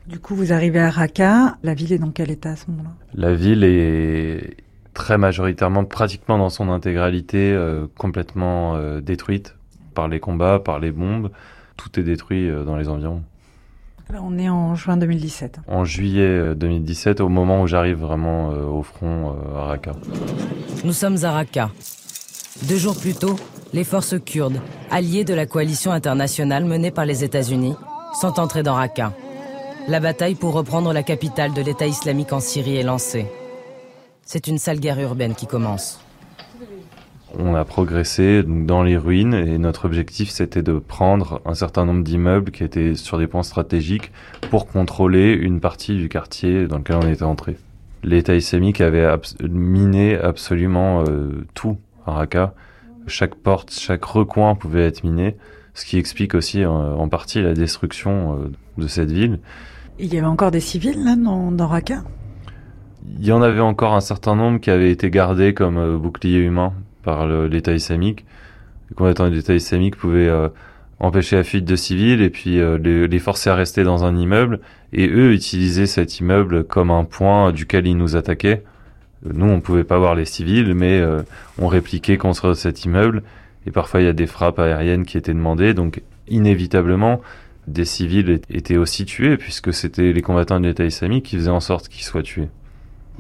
[0.08, 1.58] Du coup, vous arrivez à Raqqa.
[1.64, 2.90] La ville est dans quel état à ce moment-là?
[3.14, 4.58] La ville est
[4.94, 7.56] très majoritairement, pratiquement dans son intégralité,
[7.98, 9.56] complètement détruite
[9.94, 11.30] par les combats, par les bombes.
[11.78, 13.24] Tout est détruit dans les environs
[14.20, 15.60] on est en juin 2017.
[15.68, 19.92] En juillet 2017, au moment où j'arrive vraiment euh, au front euh, à Raqqa.
[20.84, 21.70] Nous sommes à Raqqa.
[22.64, 23.36] Deux jours plus tôt,
[23.74, 24.60] les forces kurdes,
[24.90, 27.76] alliées de la coalition internationale menée par les États-Unis,
[28.20, 29.14] sont entrées dans Raqqa.
[29.88, 33.26] La bataille pour reprendre la capitale de l'État islamique en Syrie est lancée.
[34.26, 36.00] C'est une sale guerre urbaine qui commence
[37.38, 42.04] on a progressé dans les ruines et notre objectif c'était de prendre un certain nombre
[42.04, 44.12] d'immeubles qui étaient sur des points stratégiques
[44.50, 47.58] pour contrôler une partie du quartier dans lequel on était entré.
[48.04, 49.08] L'État islamique avait
[49.42, 52.54] miné absolument euh, tout à Raqqa.
[53.08, 55.36] Chaque porte, chaque recoin pouvait être miné,
[55.74, 59.40] ce qui explique aussi en partie la destruction euh, de cette ville.
[60.00, 62.04] Il y avait encore des civils là dans, dans Raqqa?
[63.20, 66.40] Il y en avait encore un certain nombre qui avaient été gardés comme euh, boucliers
[66.40, 66.74] humains
[67.04, 68.26] par l'État islamique.
[68.92, 70.50] Les combattants de l'État islamique pouvaient euh,
[71.00, 74.60] empêcher la fuite de civils et puis euh, les, forcer à rester dans un immeuble.
[74.92, 78.64] Et eux utilisaient cet immeuble comme un point duquel ils nous attaquaient.
[79.24, 81.22] Nous, on pouvait pas voir les civils, mais euh,
[81.58, 83.24] on répliquait contre cet immeuble.
[83.66, 85.74] Et parfois, il y a des frappes aériennes qui étaient demandées.
[85.74, 87.22] Donc, inévitablement,
[87.68, 91.60] des civils étaient aussi tués, puisque c'était les combattants de l'État islamique qui faisaient en
[91.62, 92.50] sorte qu'ils soient tués.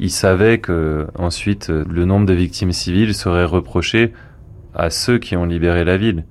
[0.02, 4.14] Ils savaient que, ensuite, le nombre de victimes civiles serait reproché
[4.74, 6.26] à ceux qui ont libéré la ville.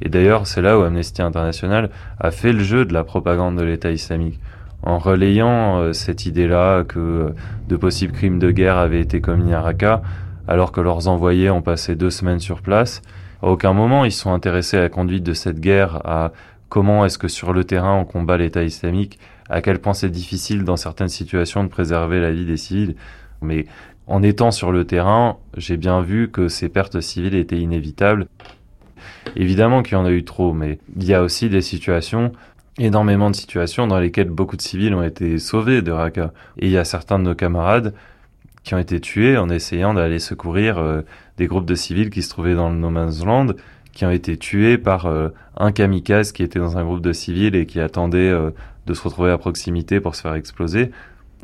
[0.00, 3.62] Et d'ailleurs, c'est là où Amnesty International a fait le jeu de la propagande de
[3.62, 4.40] l'État islamique
[4.82, 7.28] en relayant euh, cette idée-là que euh,
[7.68, 10.00] de possibles crimes de guerre avaient été commis à Raqqa,
[10.48, 13.02] alors que leurs envoyés ont passé deux semaines sur place.
[13.42, 16.32] À aucun moment ils sont intéressés à la conduite de cette guerre, à
[16.70, 19.18] comment est-ce que sur le terrain on combat l'État islamique,
[19.50, 22.94] à quel point c'est difficile dans certaines situations de préserver la vie des civils.
[23.42, 23.66] Mais
[24.06, 28.26] en étant sur le terrain, j'ai bien vu que ces pertes civiles étaient inévitables.
[29.36, 32.32] Évidemment qu'il y en a eu trop, mais il y a aussi des situations
[32.78, 36.32] énormément de situations dans lesquelles beaucoup de civils ont été sauvés de Raqqa.
[36.58, 37.94] Et il y a certains de nos camarades
[38.62, 41.02] qui ont été tués en essayant d'aller secourir euh,
[41.36, 43.48] des groupes de civils qui se trouvaient dans le No Man's Land,
[43.92, 47.56] qui ont été tués par euh, un kamikaze qui était dans un groupe de civils
[47.56, 48.50] et qui attendait euh,
[48.90, 50.90] de se retrouver à proximité pour se faire exploser.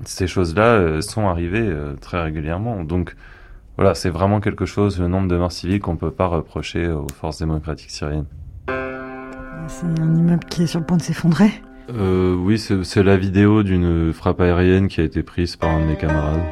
[0.04, 2.84] Ces choses-là euh, sont arrivées euh, très régulièrement.
[2.84, 3.16] Donc
[3.76, 7.08] voilà, c'est vraiment quelque chose, le nombre de morts civiles qu'on peut pas reprocher aux
[7.08, 8.26] forces démocratiques syriennes.
[9.68, 11.50] C'est un immeuble qui est sur le point de s'effondrer.
[11.94, 15.86] Euh, oui, c'est la vidéo d'une frappe aérienne qui a été prise par un de
[15.86, 16.42] mes camarades.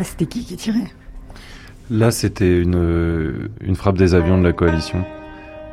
[0.00, 0.90] Ah, c'était qui qui tirait?
[1.90, 5.04] Là, c'était une, une frappe des avions de la coalition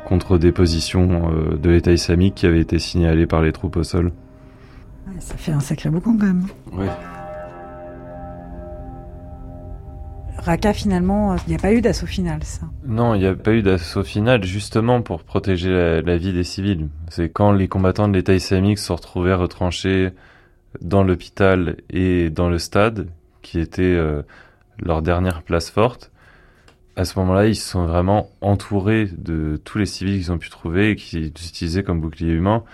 [0.04, 3.84] contre des positions euh, de l'État islamique qui avaient été signalées par les troupes au
[3.84, 4.12] sol.
[5.18, 6.46] Ça fait un sacré boucan quand même.
[6.72, 6.88] Ouais.
[10.36, 12.66] Raqqa, finalement, il n'y a pas eu d'assaut final, ça?
[12.86, 16.44] Non, il n'y a pas eu d'assaut final justement pour protéger la, la vie des
[16.44, 16.88] civils.
[17.08, 20.10] C'est quand les combattants de l'État islamique se retrouvés retranchés
[20.82, 23.08] dans l'hôpital et dans le stade,
[23.42, 24.22] qui était euh,
[24.80, 26.10] leur dernière place forte.
[26.96, 30.50] À ce moment-là, ils se sont vraiment entourés de tous les civils qu'ils ont pu
[30.50, 32.64] trouver et qu'ils utilisaient comme bouclier humain.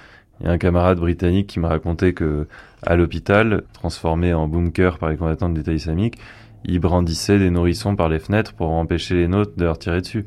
[0.40, 2.48] Il y a un camarade britannique qui m'a raconté que
[2.82, 6.18] à l'hôpital, transformé en bunker par les combattants de l'État islamique,
[6.64, 10.24] ils brandissaient des nourrissons par les fenêtres pour empêcher les nôtres de leur tirer dessus.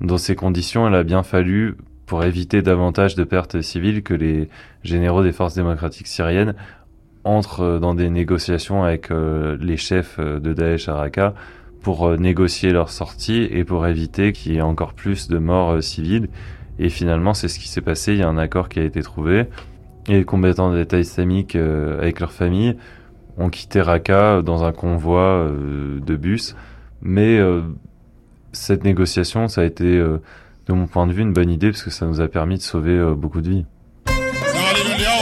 [0.00, 1.76] Dans ces conditions, il a bien fallu,
[2.06, 4.48] pour éviter davantage de pertes civiles, que les
[4.82, 6.54] généraux des forces démocratiques syriennes
[7.26, 11.34] entrent dans des négociations avec euh, les chefs euh, de Daesh à Raqqa
[11.82, 15.72] pour euh, négocier leur sortie et pour éviter qu'il y ait encore plus de morts
[15.72, 16.28] euh, civiles.
[16.78, 18.12] Et finalement, c'est ce qui s'est passé.
[18.12, 19.46] Il y a un accord qui a été trouvé.
[20.08, 22.76] Et les combattants de l'État islamique, euh, avec leurs familles,
[23.38, 26.56] ont quitté Raqqa dans un convoi euh, de bus.
[27.02, 27.62] Mais euh,
[28.52, 30.18] cette négociation, ça a été, euh,
[30.66, 32.62] de mon point de vue, une bonne idée parce que ça nous a permis de
[32.62, 33.64] sauver euh, beaucoup de vies.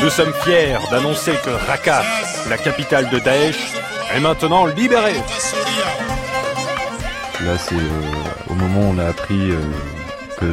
[0.03, 2.03] Nous sommes fiers d'annoncer que Raqqa,
[2.49, 3.73] la capitale de Daesh,
[4.15, 5.15] est maintenant libérée.
[7.45, 9.59] Là, c'est euh, au moment où on a appris euh,
[10.39, 10.47] que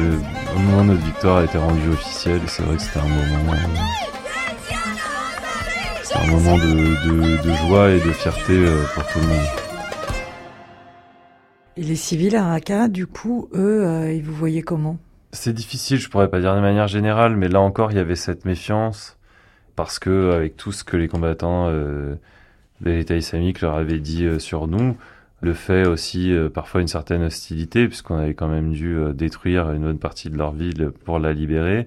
[0.54, 3.52] au moment où notre victoire a été rendue officielle, c'est vrai que c'était un moment,
[3.52, 3.56] euh,
[6.02, 6.62] c'était un moment de,
[7.08, 9.46] de- de joie et de fierté euh, pour tout le monde.
[11.76, 14.98] Et les civils à Raqqa, du coup, eux, euh, ils vous voyaient comment?
[15.32, 18.16] C'est difficile, je pourrais pas dire de manière générale, mais là encore, il y avait
[18.16, 19.16] cette méfiance
[19.76, 22.14] parce que avec tout ce que les combattants euh,
[22.80, 24.96] de l'État islamique leur avaient dit euh, sur nous,
[25.40, 29.82] le fait aussi euh, parfois une certaine hostilité puisqu'on avait quand même dû détruire une
[29.82, 31.86] bonne partie de leur ville pour la libérer.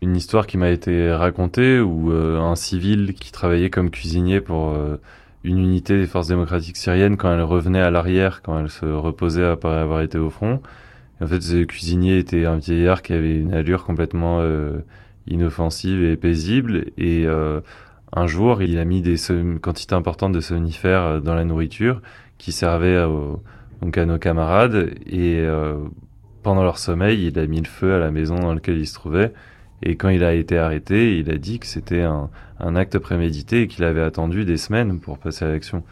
[0.00, 4.76] Une histoire qui m'a été racontée où un civil qui travaillait comme cuisinier pour
[5.44, 9.44] une unité des forces démocratiques syriennes quand elle revenait à l'arrière, quand elle se reposait
[9.44, 10.60] après avoir été au front,
[11.20, 14.40] en fait, ce cuisinier était un vieillard qui avait une allure complètement
[15.26, 16.86] inoffensive et paisible.
[16.98, 17.60] Et euh,
[18.12, 22.02] un jour, il a mis des som- quantités importantes de somnifères euh, dans la nourriture
[22.38, 23.42] qui servait au-
[23.80, 24.94] donc à nos camarades.
[25.06, 25.78] Et euh,
[26.42, 28.94] pendant leur sommeil, il a mis le feu à la maison dans laquelle ils se
[28.94, 29.32] trouvaient.
[29.84, 33.62] Et quand il a été arrêté, il a dit que c'était un, un acte prémédité
[33.62, 35.82] et qu'il avait attendu des semaines pour passer à l'action.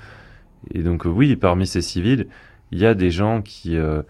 [0.73, 2.29] Et donc oui, parmi ces civils,
[2.71, 4.03] il y a des gens qui, euh,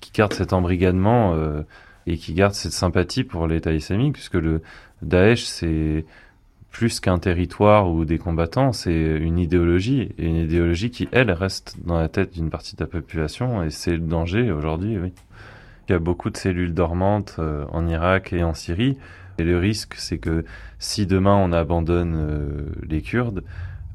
[0.00, 1.62] qui gardent cet embrigadement euh,
[2.08, 4.62] et qui gardent cette sympathie pour l'État islamique, puisque le
[5.02, 6.06] Daesh, c'est
[6.70, 11.76] plus qu'un territoire ou des combattants, c'est une idéologie, et une idéologie qui, elle, reste
[11.84, 15.12] dans la tête d'une partie de la population, et c'est le danger aujourd'hui, oui.
[15.88, 18.96] Il y a beaucoup de cellules dormantes euh, en Irak et en Syrie,
[19.38, 20.44] et le risque, c'est que
[20.78, 23.44] si demain on abandonne euh, les Kurdes,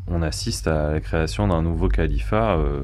[0.08, 2.84] on assiste à la création d'un nouveau califat euh,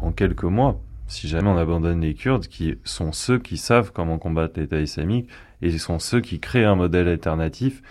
[0.00, 0.80] en quelques mois.
[1.06, 5.28] Si jamais on abandonne les Kurdes, qui sont ceux qui savent comment combattre l'État islamique,
[5.62, 7.82] et sont ceux qui créent un modèle alternatif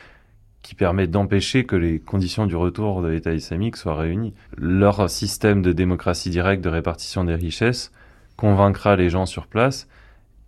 [0.61, 4.33] qui permet d'empêcher que les conditions du retour de l'État islamique soient réunies.
[4.57, 7.91] Leur système de démocratie directe de répartition des richesses
[8.37, 9.87] convaincra les gens sur place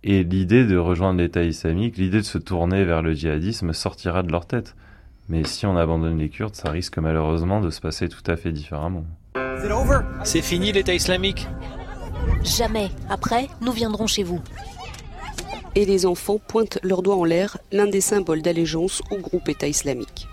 [0.02, 4.32] et l'idée de rejoindre l'État islamique, l'idée de se tourner vers le djihadisme sortira de
[4.32, 4.74] leur tête.
[5.28, 8.52] Mais si on abandonne les Kurdes, ça risque malheureusement de se passer tout à fait
[8.52, 9.04] différemment.
[10.22, 11.48] C'est fini l'État islamique
[12.42, 12.90] Jamais.
[13.08, 14.40] Après, nous viendrons chez vous.
[15.74, 19.68] Et les enfants pointent leurs doigts en l'air, l'un des symboles d'allégeance au groupe État
[19.68, 20.28] islamique.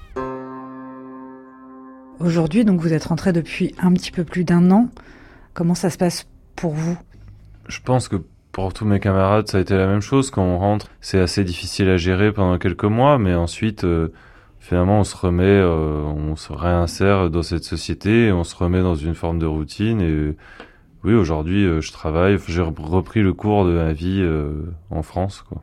[2.19, 4.89] Aujourd'hui, donc vous êtes rentré depuis un petit peu plus d'un an.
[5.53, 6.25] Comment ça se passe
[6.55, 6.97] pour vous?
[7.67, 8.15] Je pense que
[8.53, 10.31] pour tous mes camarades, ça a été la même chose.
[10.31, 14.13] Quand on rentre, c'est assez difficile à gérer pendant quelques mois, mais ensuite, euh,
[14.59, 18.81] finalement, on se remet, euh, on se réinsère dans cette société, et on se remet
[18.81, 20.01] dans une forme de routine.
[20.01, 20.35] Et
[21.03, 22.37] oui, aujourd'hui, euh, je travaille.
[22.47, 25.41] J'ai repris le cours de ma vie euh, en France.
[25.41, 25.61] Quoi.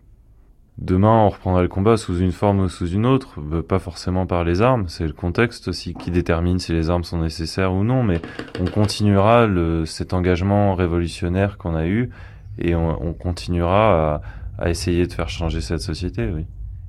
[0.77, 4.27] Demain, on reprendra le combat sous une forme ou sous une autre, euh, pas forcément
[4.27, 4.85] par les armes.
[4.89, 8.03] C'est le contexte aussi qui détermine si les armes sont nécessaires ou non.
[8.03, 8.21] Mais
[8.61, 12.11] on continuera le, cet engagement révolutionnaire qu'on a eu
[12.59, 14.23] et on, on continuera à,
[14.59, 16.29] à, essayer de faire changer cette société.
[16.35, 16.45] Oui.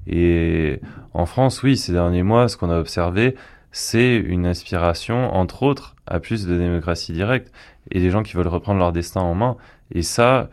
[0.08, 0.82] Et
[1.14, 3.36] en France, oui, ces derniers mois, ce qu'on a observé,
[3.72, 7.51] c'est une aspiration, entre autres, à plus de démocratie directe
[7.89, 9.57] et des gens qui veulent reprendre leur destin en main.
[9.91, 10.49] Et ça,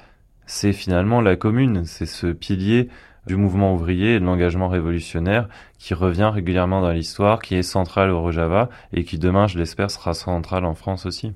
[0.46, 2.88] c'est finalement la commune, c'est ce pilier
[3.26, 5.48] du mouvement ouvrier et de l'engagement révolutionnaire
[5.78, 9.90] qui revient régulièrement dans l'histoire, qui est central au Rojava et qui demain, je l'espère,
[9.90, 11.34] sera central en France aussi.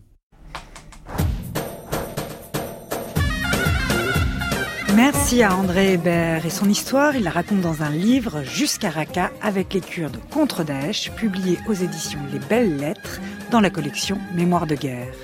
[5.32, 9.30] Merci à André Hébert et son histoire, il la raconte dans un livre Jusqu'à Raqqa
[9.40, 13.18] avec les Kurdes contre Daesh, publié aux éditions Les Belles Lettres
[13.50, 15.14] dans la collection Mémoire de guerre.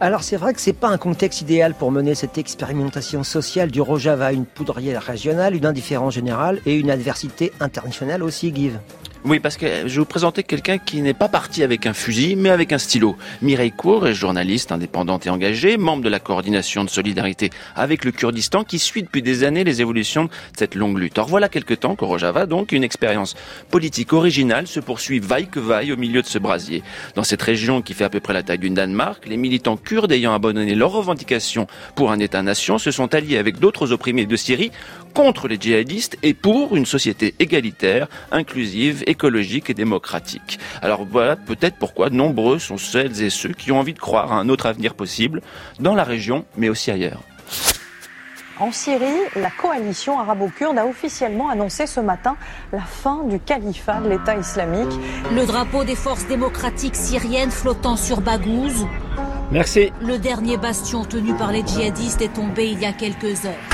[0.00, 3.80] Alors c'est vrai que c'est pas un contexte idéal pour mener cette expérimentation sociale du
[3.80, 8.78] Rojava, une poudrière régionale, une indifférence générale et une adversité internationale aussi, Give.
[9.24, 12.36] Oui, parce que je vais vous présenter quelqu'un qui n'est pas parti avec un fusil,
[12.36, 13.16] mais avec un stylo.
[13.42, 18.12] Mireille Cour est journaliste indépendante et engagée, membre de la coordination de solidarité avec le
[18.12, 21.18] Kurdistan, qui suit depuis des années les évolutions de cette longue lutte.
[21.18, 23.34] Or voilà quelque temps qu'au Rojava, donc, une expérience
[23.70, 26.84] politique originale se poursuit vaille que vaille au milieu de ce brasier.
[27.16, 30.12] Dans cette région qui fait à peu près la taille d'une Danemark, les militants kurdes
[30.12, 31.66] ayant abandonné leurs revendications
[31.96, 34.70] pour un État-nation se sont alliés avec d'autres opprimés de Syrie
[35.18, 40.60] contre les djihadistes et pour une société égalitaire, inclusive, écologique et démocratique.
[40.80, 44.36] Alors voilà peut-être pourquoi nombreux sont celles et ceux qui ont envie de croire à
[44.36, 45.42] un autre avenir possible
[45.80, 47.20] dans la région, mais aussi ailleurs.
[48.60, 52.36] En Syrie, la coalition arabo-kurde a officiellement annoncé ce matin
[52.72, 54.94] la fin du califat de l'État islamique.
[55.34, 58.86] Le drapeau des forces démocratiques syriennes flottant sur Baghouz.
[59.50, 59.90] Merci.
[60.00, 63.66] Le dernier bastion tenu par les djihadistes est tombé il y a quelques heures.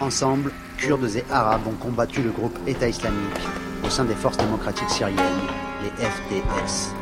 [0.00, 3.40] Ensemble, Kurdes et Arabes ont combattu le groupe État islamique
[3.84, 5.16] au sein des forces démocratiques syriennes,
[5.82, 6.92] les FDS.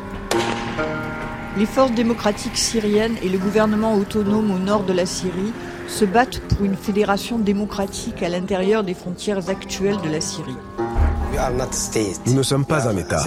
[1.57, 5.53] Les forces démocratiques syriennes et le gouvernement autonome au nord de la Syrie
[5.87, 10.57] se battent pour une fédération démocratique à l'intérieur des frontières actuelles de la Syrie.
[12.25, 13.23] Nous ne sommes pas un État.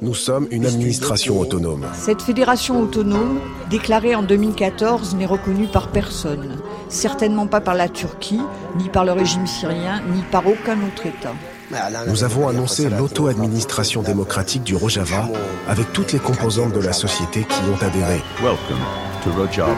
[0.00, 1.86] Nous sommes une administration autonome.
[1.94, 6.58] Cette fédération autonome, déclarée en 2014, n'est reconnue par personne.
[6.88, 8.40] Certainement pas par la Turquie,
[8.76, 11.34] ni par le régime syrien, ni par aucun autre État.
[12.06, 15.28] Nous avons annoncé l'auto-administration démocratique du Rojava
[15.68, 18.20] avec toutes les composantes de la société qui y ont adhéré.
[18.42, 18.82] Welcome
[19.24, 19.74] to Rojava.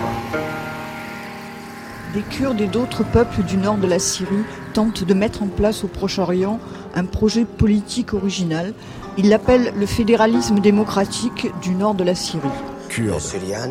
[2.14, 5.82] Des Kurdes et d'autres peuples du nord de la Syrie tentent de mettre en place
[5.82, 6.60] au Proche-Orient
[6.94, 8.74] un projet politique original.
[9.16, 12.48] Ils l'appellent le fédéralisme démocratique du nord de la Syrie.
[12.88, 13.22] Kurdes,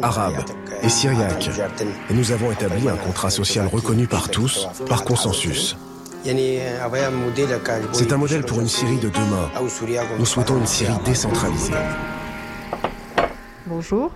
[0.01, 0.43] Arabes
[0.81, 1.49] et Syriaques.
[2.09, 5.77] Et nous avons établi un contrat social reconnu par tous, par consensus.
[6.23, 9.49] C'est un modèle pour une Syrie de demain.
[10.19, 11.73] Nous souhaitons une Syrie décentralisée.
[13.67, 14.11] Bonjour.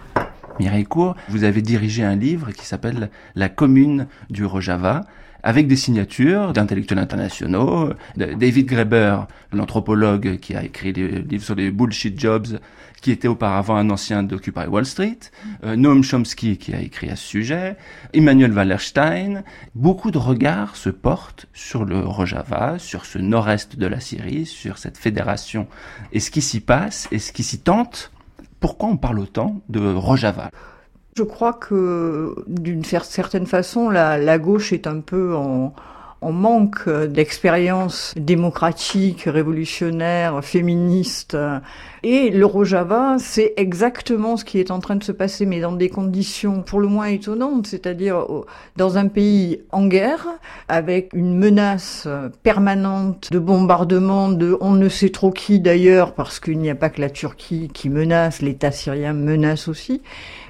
[0.60, 5.02] Mireille Cour, vous avez dirigé un livre qui s'appelle La commune du Rojava,
[5.44, 7.94] avec des signatures d'intellectuels internationaux.
[8.16, 12.60] David Graeber, l'anthropologue qui a écrit des livres sur les bullshit jobs,
[13.02, 15.20] qui était auparavant un ancien d'Occupy Wall Street,
[15.64, 17.78] euh, Noam Chomsky qui a écrit à ce sujet,
[18.14, 19.44] Emmanuel Wallerstein.
[19.76, 24.78] Beaucoup de regards se portent sur le Rojava, sur ce nord-est de la Syrie, sur
[24.78, 25.68] cette fédération
[26.12, 28.12] et ce qui s'y passe et ce qui s'y tente.
[28.60, 30.50] Pourquoi on parle autant de Rojava?
[31.18, 35.74] Je crois que d'une certaine façon, la, gauche est un peu en,
[36.22, 41.36] on manque d'expérience démocratique, révolutionnaire, féministe.
[42.04, 45.72] Et le Rojava, c'est exactement ce qui est en train de se passer, mais dans
[45.72, 48.26] des conditions pour le moins étonnantes, c'est-à-dire
[48.76, 50.28] dans un pays en guerre,
[50.68, 52.08] avec une menace
[52.44, 56.90] permanente de bombardement de on ne sait trop qui d'ailleurs, parce qu'il n'y a pas
[56.90, 60.02] que la Turquie qui menace, l'État syrien menace aussi,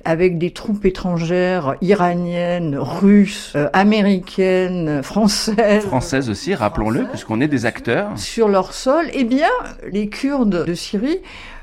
[0.06, 5.84] avec des troupes étrangères iraniennes, russes, euh, américaines, françaises.
[5.84, 8.18] Françaises aussi, rappelons-le, puisqu'on est des acteurs.
[8.18, 9.50] Sur leur sol, eh bien,
[9.92, 11.20] les Kurdes de Syrie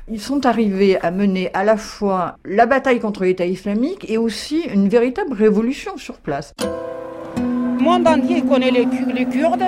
[0.07, 4.61] ils sont arrivés à mener à la fois la bataille contre l'État islamique et aussi
[4.71, 6.53] une véritable révolution sur place.
[7.37, 9.63] Le monde entier connaît les, les Kurdes.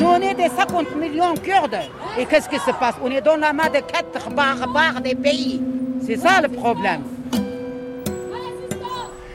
[0.00, 1.78] Nous, on est des 50 millions de Kurdes.
[2.18, 2.94] Et qu'est-ce qui se passe?
[3.02, 5.62] On est dans la main de quatre barbares des pays.
[6.04, 7.02] C'est ça le problème.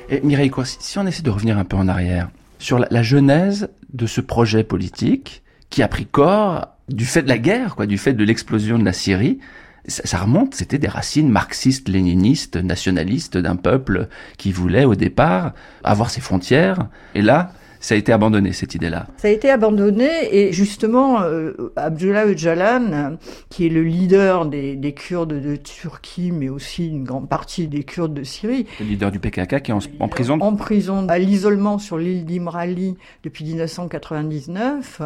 [0.10, 2.30] Et Mireille, quoi, si on essaie de revenir un peu en arrière
[2.60, 7.38] sur la, genèse de ce projet politique qui a pris corps du fait de la
[7.38, 9.40] guerre, quoi, du fait de l'explosion de la Syrie,
[9.88, 14.08] ça, remonte, c'était des racines marxistes, léninistes, nationalistes d'un peuple
[14.38, 16.88] qui voulait au départ avoir ses frontières.
[17.16, 19.08] Et là, ça a été abandonné, cette idée-là.
[19.18, 23.18] Ça a été abandonné et justement, euh, Abdullah Öcalan,
[23.50, 27.84] qui est le leader des, des, Kurdes de Turquie, mais aussi une grande partie des
[27.84, 28.66] Kurdes de Syrie.
[28.80, 32.26] Le leader du PKK qui est en, en prison En prison, à l'isolement sur l'île
[32.26, 35.02] d'Imrali depuis 1999.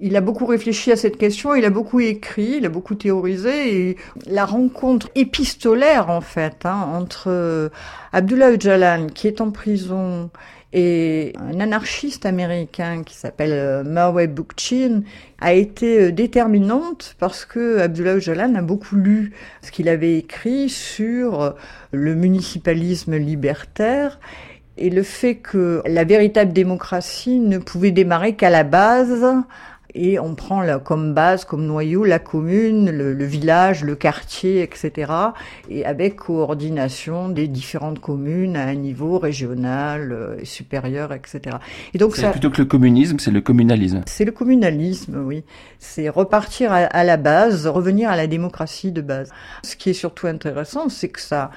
[0.00, 3.90] Il a beaucoup réfléchi à cette question, il a beaucoup écrit, il a beaucoup théorisé,
[3.90, 7.70] et la rencontre épistolaire en fait hein, entre
[8.12, 10.30] Abdullah Öcalan, qui est en prison,
[10.72, 15.02] et un anarchiste américain qui s'appelle euh, Murray Bookchin
[15.40, 19.32] a été euh, déterminante parce que Abdullah Öcalan a beaucoup lu
[19.62, 21.50] ce qu'il avait écrit sur euh,
[21.92, 24.20] le municipalisme libertaire
[24.76, 29.24] et le fait que la véritable démocratie ne pouvait démarrer qu'à la base
[29.96, 35.12] et on prend comme base, comme noyau, la commune, le, village, le quartier, etc.
[35.70, 41.56] Et avec coordination des différentes communes à un niveau régional, euh, supérieur, etc.
[41.94, 44.02] Et donc ça, plutôt que le communisme, c'est le communalisme.
[44.06, 45.44] C'est le communalisme, oui.
[45.78, 49.32] C'est repartir à, à la base, revenir à la démocratie de base.
[49.62, 51.50] Ce qui est surtout intéressant, c'est que ça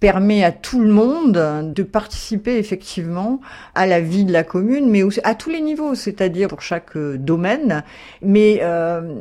[0.00, 3.40] permet à tout le monde de participer effectivement
[3.74, 7.16] à la vie de la commune, mais à tous les niveaux, c'est-à-dire pour chaque euh,
[7.18, 7.82] domaine.
[8.22, 9.20] Mais euh,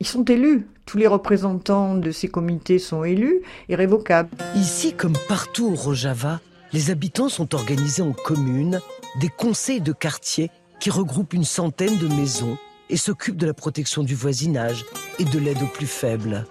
[0.00, 0.66] ils sont élus.
[0.86, 4.30] Tous les représentants de ces comités sont élus et révocables.
[4.56, 6.40] Ici, comme partout au Rojava,
[6.72, 8.80] les habitants sont organisés en communes,
[9.20, 12.56] des conseils de quartier qui regroupent une centaine de maisons
[12.90, 14.84] et s'occupent de la protection du voisinage
[15.18, 16.44] et de l'aide aux plus faibles.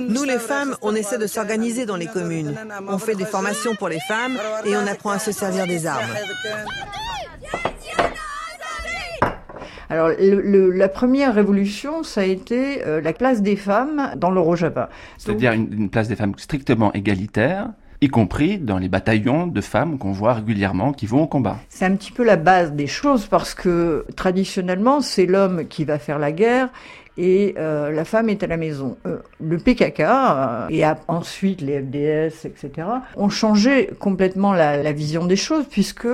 [0.00, 2.54] Nous, les femmes, on essaie de s'organiser dans les communes.
[2.88, 6.02] On fait des formations pour les femmes et on apprend à se servir des armes.
[9.90, 14.88] Alors, la première révolution, ça a été euh, la place des femmes dans le Rojava.
[15.18, 17.68] C'est-à-dire une, place des femmes strictement égalitaire
[18.00, 21.56] y compris dans les bataillons de femmes qu'on voit régulièrement qui vont au combat.
[21.70, 25.98] C'est un petit peu la base des choses parce que traditionnellement, c'est l'homme qui va
[25.98, 26.68] faire la guerre
[27.16, 28.96] et euh, la femme est à la maison.
[29.06, 35.24] Euh, le PKK euh, et ensuite les FDS, etc., ont changé complètement la, la, vision
[35.24, 36.08] des choses puisque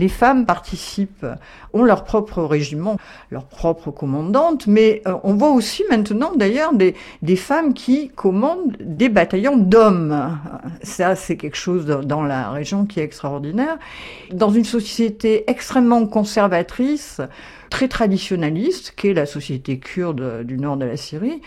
[0.00, 1.26] les femmes participent,
[1.72, 2.96] ont leur propre régiment,
[3.30, 9.10] leur propre commandante, mais on voit aussi maintenant d'ailleurs des, des femmes qui commandent des
[9.10, 10.38] bataillons d'hommes.
[10.82, 13.78] Ça, c'est quelque chose dans la région qui est extraordinaire.
[14.32, 17.20] Dans une société extrêmement conservatrice,
[17.68, 21.40] très traditionnaliste, qu'est la société kurde du nord de la Syrie,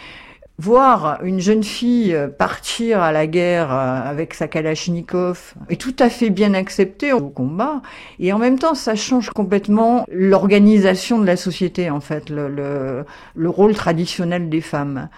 [0.59, 6.29] voir une jeune fille partir à la guerre avec sa kalachnikov est tout à fait
[6.29, 7.81] bien accepté au combat.
[8.19, 13.05] Et en même temps ça change complètement l'organisation de la société en fait le, le,
[13.35, 15.09] le, rôle traditionnel des femmes.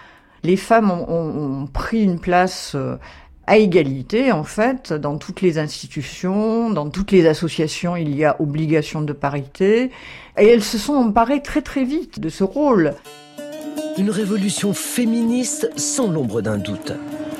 [0.42, 2.96] Les femmes ont, ont, ont pris une place euh,
[3.46, 8.36] à égalité, en fait, dans toutes les institutions, dans toutes les associations, il y a
[8.40, 9.90] obligation de parité,
[10.36, 12.94] et elles se sont emparées très très vite de ce rôle.
[13.98, 16.92] Une révolution féministe sans l'ombre d'un doute.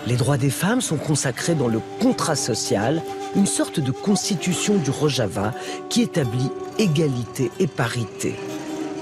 [0.07, 3.03] Les droits des femmes sont consacrés dans le contrat social,
[3.35, 5.53] une sorte de constitution du Rojava
[5.91, 8.37] qui établit égalité et parité.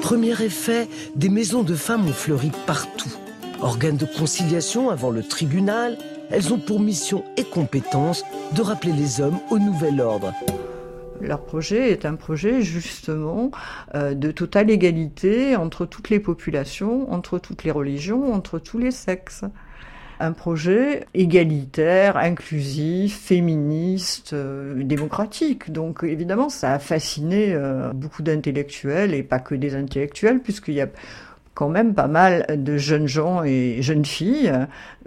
[0.00, 3.12] Premier effet, des maisons de femmes ont fleuri partout.
[3.61, 5.96] Organes de conciliation avant le tribunal,
[6.30, 10.32] elles ont pour mission et compétence de rappeler les hommes au nouvel ordre.
[11.27, 13.51] Leur projet est un projet justement
[13.95, 18.91] euh, de totale égalité entre toutes les populations, entre toutes les religions, entre tous les
[18.91, 19.45] sexes.
[20.20, 25.72] Un projet égalitaire, inclusif, féministe, euh, démocratique.
[25.72, 30.81] Donc évidemment, ça a fasciné euh, beaucoup d'intellectuels et pas que des intellectuels, puisqu'il y
[30.81, 30.89] a
[31.55, 34.52] quand même pas mal de jeunes gens et jeunes filles,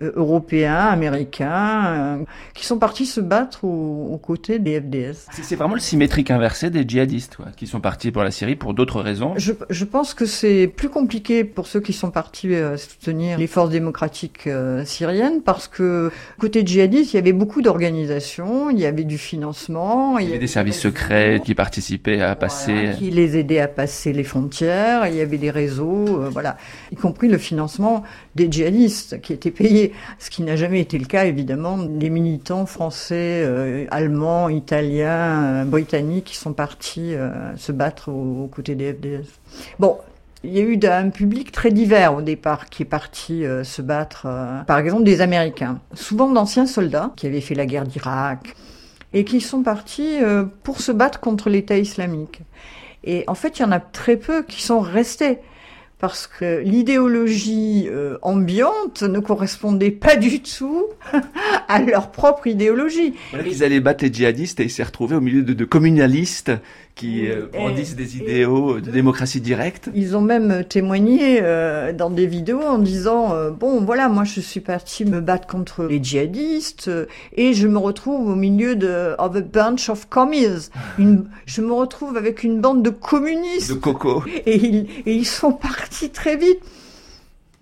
[0.01, 2.17] euh, européens, américains, euh,
[2.53, 5.27] qui sont partis se battre aux, côtés des FDS.
[5.31, 9.01] C'est vraiment le symétrique inversé des djihadistes, qui sont partis pour la Syrie pour d'autres
[9.01, 9.33] raisons.
[9.37, 13.47] Je, je, pense que c'est plus compliqué pour ceux qui sont partis euh, soutenir les
[13.47, 14.49] forces démocratiques
[14.85, 20.17] syriennes, parce que côté djihadiste, il y avait beaucoup d'organisations, il y avait du financement.
[20.17, 22.91] Il y, avait des services secrets qui participaient à passer...
[22.97, 26.29] qui les aidaient à passer les frontières, il y avait des réseaux
[26.91, 28.03] y compris le financement
[28.35, 32.65] des djihadistes qui étaient payés, ce qui n'a jamais été le cas évidemment des militants
[32.65, 38.93] français, euh, allemands, italiens, euh, britanniques qui sont partis euh, se battre aux, côtés des
[38.93, 39.27] FDS.
[39.79, 39.97] Bon,
[40.43, 44.27] il y a eu un public très divers au départ qui est parti se battre,
[44.67, 48.55] par exemple des Américains, souvent d'anciens soldats qui avaient fait la guerre d'Irak
[49.13, 50.17] et qui sont partis
[50.63, 52.41] pour se battre contre l'État islamique.
[53.03, 55.39] Et en fait, il y en a très peu qui sont restés
[55.99, 60.85] parce que l'idéologie euh, ambiante ne correspondait pas du tout
[61.67, 63.15] à leur propre idéologie.
[63.45, 66.51] ils allaient battre les djihadistes et ils s'est retrouvé au milieu de communalistes
[66.97, 69.89] qui euh, brandissent des idéaux de démocratie directe.
[69.93, 74.41] Ils ont même témoigné euh, dans des vidéos en disant euh, bon voilà moi je
[74.41, 76.89] suis parti me battre contre les djihadistes
[77.33, 80.69] et je me retrouve au milieu de of a bunch of commies.
[80.97, 83.69] Une, je me retrouve avec une bande de communistes.
[83.69, 84.23] De coco.
[84.45, 86.59] Et ils, et ils sont partis très vite.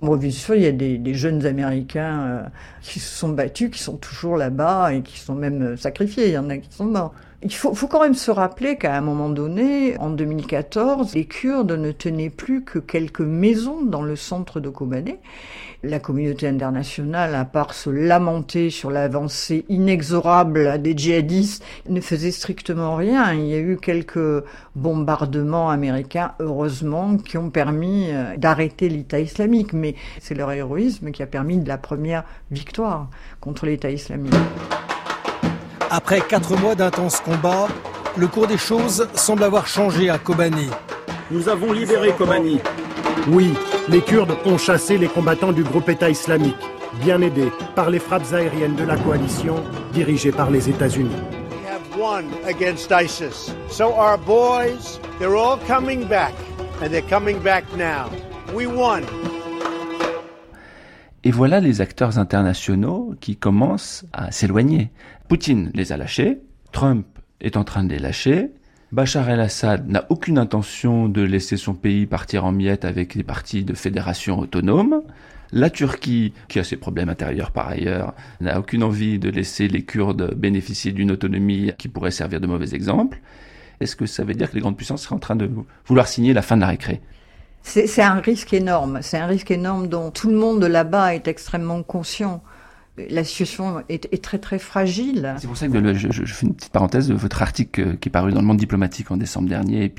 [0.01, 3.81] Bon, bien sûr, il y a des, des jeunes Américains qui se sont battus, qui
[3.81, 6.27] sont toujours là-bas et qui sont même sacrifiés.
[6.27, 7.13] Il y en a qui sont morts.
[7.47, 11.91] Il faut, quand même se rappeler qu'à un moment donné, en 2014, les Kurdes ne
[11.91, 15.19] tenaient plus que quelques maisons dans le centre de Kobané.
[15.83, 22.95] La communauté internationale, à part se lamenter sur l'avancée inexorable des djihadistes, ne faisait strictement
[22.95, 23.31] rien.
[23.33, 24.43] Il y a eu quelques
[24.73, 29.71] bombardements américains, heureusement, qui ont permis euh, d'arrêter l'État islamique.
[29.71, 33.07] Mais c'est leur héroïsme qui a permis de la première victoire
[33.39, 34.33] contre l'État islamique.
[35.89, 37.67] Après quatre mois d'intenses combats,
[38.17, 40.69] le cours des choses semble avoir changé à Kobani.
[41.31, 42.59] Nous avons libéré Kobani.
[43.29, 43.53] Oui,
[43.89, 46.55] les Kurdes ont chassé les combattants du groupe État islamique,
[47.01, 49.55] bien aidés par les frappes aériennes de la coalition
[49.93, 51.15] dirigée par les États-Unis.
[51.97, 53.55] won against ISIS.
[53.69, 56.33] So our boys, they're all coming back,
[56.81, 58.09] and they're coming back now.
[58.53, 59.03] We won.
[61.23, 64.91] Et voilà les acteurs internationaux qui commencent à s'éloigner.
[65.27, 66.39] Poutine les a lâchés,
[66.71, 67.07] Trump
[67.41, 68.51] est en train de les lâcher,
[68.91, 73.65] Bachar el-Assad n'a aucune intention de laisser son pays partir en miettes avec des partis
[73.65, 75.01] de fédération autonome.
[75.51, 79.83] La Turquie, qui a ses problèmes intérieurs par ailleurs, n'a aucune envie de laisser les
[79.83, 83.19] Kurdes bénéficier d'une autonomie qui pourrait servir de mauvais exemple.
[83.79, 85.49] Est-ce que ça veut dire que les grandes puissances seraient en train de
[85.87, 87.01] vouloir signer la fin de la récré?
[87.63, 88.99] C'est un risque énorme.
[89.01, 92.43] C'est un risque énorme dont tout le monde là-bas est extrêmement conscient.
[92.97, 95.35] La situation est, très très fragile.
[95.37, 98.31] C'est pour ça que je, fais une petite parenthèse de votre article qui est paru
[98.31, 99.93] dans le Monde diplomatique en décembre dernier,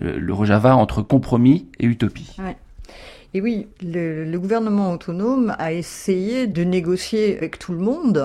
[0.00, 2.36] le, Rojava entre compromis et utopie.
[3.34, 8.24] Et oui, le, gouvernement autonome a essayé de négocier avec tout le monde,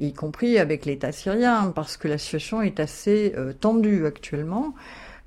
[0.00, 4.74] y compris avec l'État syrien, parce que la situation est assez euh, tendue actuellement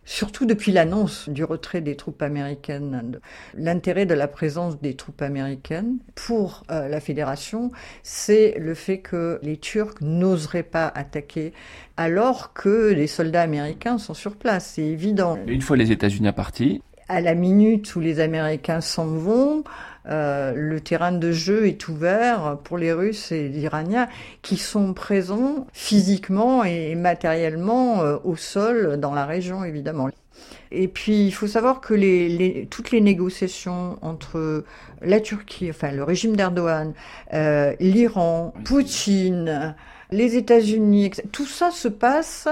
[0.05, 3.19] surtout depuis l'annonce du retrait des troupes américaines.
[3.55, 7.71] L'intérêt de la présence des troupes américaines pour euh, la fédération,
[8.03, 11.53] c'est le fait que les Turcs n'oseraient pas attaquer
[11.97, 15.37] alors que les soldats américains sont sur place, c'est évident.
[15.47, 19.63] Une fois les États-Unis partis, à la minute où les Américains s'en vont,
[20.09, 24.07] euh, le terrain de jeu est ouvert pour les Russes et les Iraniens
[24.41, 30.09] qui sont présents physiquement et matériellement euh, au sol dans la région, évidemment.
[30.71, 34.65] Et puis, il faut savoir que les, toutes les négociations entre
[35.01, 36.93] la Turquie, enfin le régime d'Erdogan,
[37.33, 39.75] euh, l'Iran, Poutine,
[40.11, 42.47] les États-Unis, tout ça se passe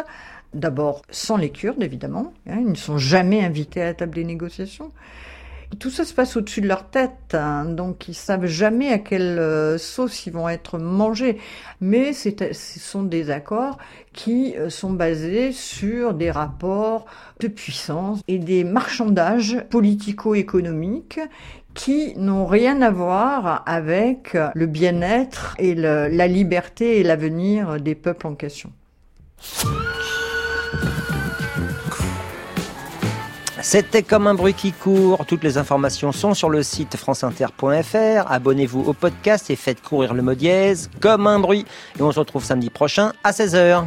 [0.54, 2.34] D'abord, sans les Kurdes, évidemment.
[2.46, 4.92] Hein, ils ne sont jamais invités à la table des négociations.
[5.80, 9.40] Tout ça se passe au-dessus de leur tête, hein, donc ils savent jamais à quelle
[9.40, 11.38] euh, sauce ils vont être mangés.
[11.80, 13.78] Mais ce sont des accords
[14.14, 17.06] qui euh, sont basés sur des rapports
[17.40, 21.20] de puissance et des marchandages politico-économiques
[21.74, 28.28] qui n'ont rien à voir avec le bien-être et la liberté et l'avenir des peuples
[28.28, 28.72] en question.
[33.64, 35.24] C'était comme un bruit qui court.
[35.28, 38.32] Toutes les informations sont sur le site franceinter.fr.
[38.32, 41.66] Abonnez-vous au podcast et faites courir le mot dièse comme un bruit.
[42.00, 43.86] Et on se retrouve samedi prochain à 16h.